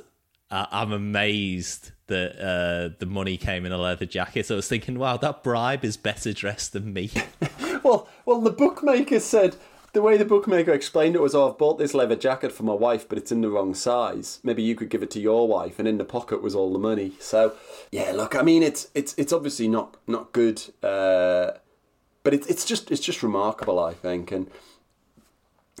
I'm 0.51 0.91
amazed 0.91 1.91
that 2.07 2.35
uh, 2.41 2.95
the 2.97 3.05
money 3.05 3.37
came 3.37 3.67
in 3.67 3.71
a 3.71 3.77
leather 3.77 4.07
jacket. 4.07 4.47
So 4.47 4.55
I 4.55 4.57
was 4.57 4.67
thinking, 4.67 4.97
wow, 4.97 5.15
that 5.17 5.43
bribe 5.43 5.85
is 5.85 5.95
better 5.95 6.33
dressed 6.33 6.73
than 6.73 6.91
me. 6.91 7.11
well, 7.83 8.09
well, 8.25 8.41
the 8.41 8.49
bookmaker 8.49 9.19
said 9.19 9.57
the 9.93 10.01
way 10.01 10.17
the 10.17 10.25
bookmaker 10.25 10.71
explained 10.71 11.15
it 11.15 11.21
was, 11.21 11.35
"Oh, 11.35 11.49
I've 11.49 11.57
bought 11.57 11.77
this 11.77 11.93
leather 11.93 12.15
jacket 12.15 12.51
for 12.51 12.63
my 12.63 12.73
wife, 12.73 13.07
but 13.07 13.17
it's 13.17 13.31
in 13.31 13.41
the 13.41 13.49
wrong 13.49 13.73
size. 13.73 14.39
Maybe 14.43 14.61
you 14.63 14.75
could 14.75 14.89
give 14.89 15.03
it 15.03 15.11
to 15.11 15.19
your 15.19 15.47
wife." 15.47 15.79
And 15.79 15.87
in 15.87 15.97
the 15.97 16.05
pocket 16.05 16.41
was 16.41 16.55
all 16.55 16.71
the 16.73 16.79
money. 16.79 17.13
So, 17.19 17.53
yeah, 17.91 18.11
look, 18.11 18.35
I 18.35 18.41
mean, 18.41 18.63
it's 18.63 18.89
it's 18.93 19.13
it's 19.17 19.33
obviously 19.33 19.67
not 19.67 19.97
not 20.07 20.31
good, 20.31 20.61
uh, 20.83 21.51
but 22.23 22.33
it's 22.33 22.47
it's 22.47 22.65
just 22.65 22.91
it's 22.91 23.01
just 23.01 23.23
remarkable, 23.23 23.79
I 23.79 23.93
think, 23.93 24.31
and 24.31 24.49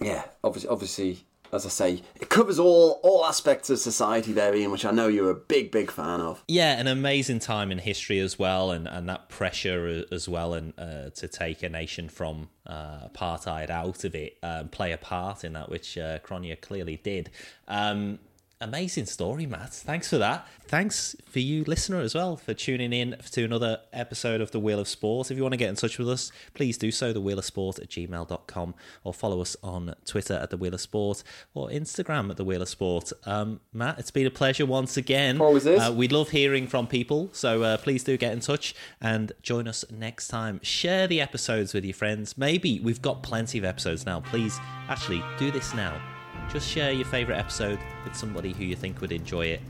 yeah, 0.01 0.25
obviously, 0.43 0.69
obviously 0.69 1.25
as 1.51 1.65
I 1.65 1.69
say, 1.69 2.03
it 2.15 2.29
covers 2.29 2.59
all 2.59 2.99
all 3.03 3.25
aspects 3.25 3.69
of 3.69 3.79
society 3.79 4.31
there, 4.31 4.55
Ian, 4.55 4.71
which 4.71 4.85
I 4.85 4.91
know 4.91 5.07
you're 5.07 5.31
a 5.31 5.35
big, 5.35 5.71
big 5.71 5.91
fan 5.91 6.21
of. 6.21 6.43
Yeah, 6.47 6.79
an 6.79 6.87
amazing 6.87 7.39
time 7.39 7.71
in 7.71 7.79
history 7.79 8.19
as 8.19 8.37
well, 8.37 8.71
and, 8.71 8.87
and 8.87 9.09
that 9.09 9.29
pressure 9.29 10.05
as 10.11 10.29
well, 10.29 10.53
and 10.53 10.73
uh, 10.77 11.09
to 11.15 11.27
take 11.27 11.63
a 11.63 11.69
nation 11.69 12.09
from 12.09 12.49
uh, 12.65 13.07
apartheid 13.07 13.69
out 13.69 14.03
of 14.03 14.15
it, 14.15 14.37
um, 14.43 14.69
play 14.69 14.91
a 14.91 14.97
part 14.97 15.43
in 15.43 15.53
that, 15.53 15.69
which 15.69 15.97
uh, 15.97 16.19
Cronje 16.19 16.59
clearly 16.61 16.97
did. 16.97 17.29
Um, 17.67 18.19
Amazing 18.61 19.05
story, 19.05 19.45
Matt. 19.45 19.71
Thanks 19.71 20.09
for 20.09 20.17
that. 20.17 20.45
Thanks 20.67 21.15
for 21.25 21.39
you, 21.39 21.63
listener, 21.63 22.01
as 22.01 22.13
well, 22.13 22.35
for 22.35 22.53
tuning 22.53 22.91
in 22.91 23.15
to 23.31 23.45
another 23.45 23.79
episode 23.93 24.41
of 24.41 24.51
The 24.51 24.59
Wheel 24.59 24.79
of 24.79 24.89
Sport. 24.89 25.31
If 25.31 25.37
you 25.37 25.43
want 25.43 25.53
to 25.53 25.57
get 25.57 25.69
in 25.69 25.75
touch 25.75 25.97
with 25.97 26.09
us, 26.09 26.29
please 26.53 26.77
do 26.77 26.91
so, 26.91 27.13
thewheelofsport 27.13 27.79
at 27.79 27.87
gmail.com, 27.87 28.75
or 29.05 29.13
follow 29.13 29.39
us 29.39 29.55
on 29.63 29.95
Twitter 30.05 30.33
at 30.33 30.49
The 30.49 30.57
Wheel 30.57 30.73
of 30.73 30.81
Sport, 30.81 31.23
or 31.53 31.69
Instagram 31.69 32.29
at 32.31 32.35
The 32.35 32.43
Wheel 32.43 32.61
of 32.61 32.67
Sport. 32.67 33.13
Um, 33.23 33.61
Matt, 33.71 33.97
it's 33.97 34.11
been 34.11 34.27
a 34.27 34.31
pleasure 34.31 34.65
once 34.65 34.97
again. 34.97 35.39
Always 35.39 35.65
is. 35.65 35.79
Uh, 35.79 35.93
we 35.93 36.09
love 36.09 36.31
hearing 36.31 36.67
from 36.67 36.85
people, 36.85 37.29
so 37.31 37.63
uh, 37.63 37.77
please 37.77 38.03
do 38.03 38.17
get 38.17 38.33
in 38.33 38.41
touch 38.41 38.75
and 38.99 39.31
join 39.41 39.69
us 39.69 39.85
next 39.89 40.27
time. 40.27 40.59
Share 40.63 41.07
the 41.07 41.21
episodes 41.21 41.73
with 41.73 41.85
your 41.85 41.93
friends. 41.93 42.37
Maybe 42.37 42.81
we've 42.81 43.01
got 43.01 43.23
plenty 43.23 43.57
of 43.57 43.63
episodes 43.63 44.05
now. 44.05 44.19
Please, 44.19 44.59
actually, 44.89 45.23
do 45.37 45.49
this 45.49 45.73
now 45.73 46.18
just 46.51 46.67
share 46.67 46.91
your 46.91 47.05
favourite 47.05 47.37
episode 47.37 47.79
with 48.03 48.15
somebody 48.15 48.53
who 48.53 48.63
you 48.63 48.75
think 48.75 49.01
would 49.01 49.11
enjoy 49.11 49.45
it. 49.45 49.61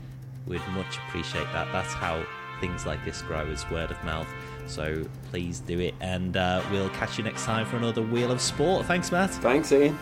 We'd 0.46 0.66
much 0.68 0.96
appreciate 1.08 1.46
that. 1.52 1.70
That's 1.72 1.92
how 1.92 2.24
things 2.60 2.86
like 2.86 3.04
this 3.04 3.22
grow, 3.22 3.46
is 3.46 3.68
word 3.70 3.90
of 3.90 4.02
mouth. 4.04 4.28
So 4.66 5.04
please 5.30 5.60
do 5.60 5.80
it, 5.80 5.94
and 6.00 6.36
uh, 6.36 6.62
we'll 6.70 6.90
catch 6.90 7.18
you 7.18 7.24
next 7.24 7.44
time 7.44 7.66
for 7.66 7.76
another 7.76 8.02
Wheel 8.02 8.30
of 8.30 8.40
Sport. 8.40 8.86
Thanks, 8.86 9.10
Matt. 9.10 9.30
Thanks, 9.30 9.72
Ian. 9.72 9.98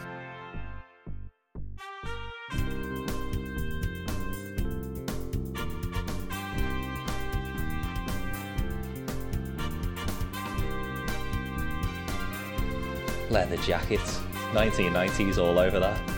Leather 13.30 13.56
jackets, 13.58 14.20
1990s 14.52 15.38
all 15.38 15.58
over 15.58 15.78
that. 15.78 16.17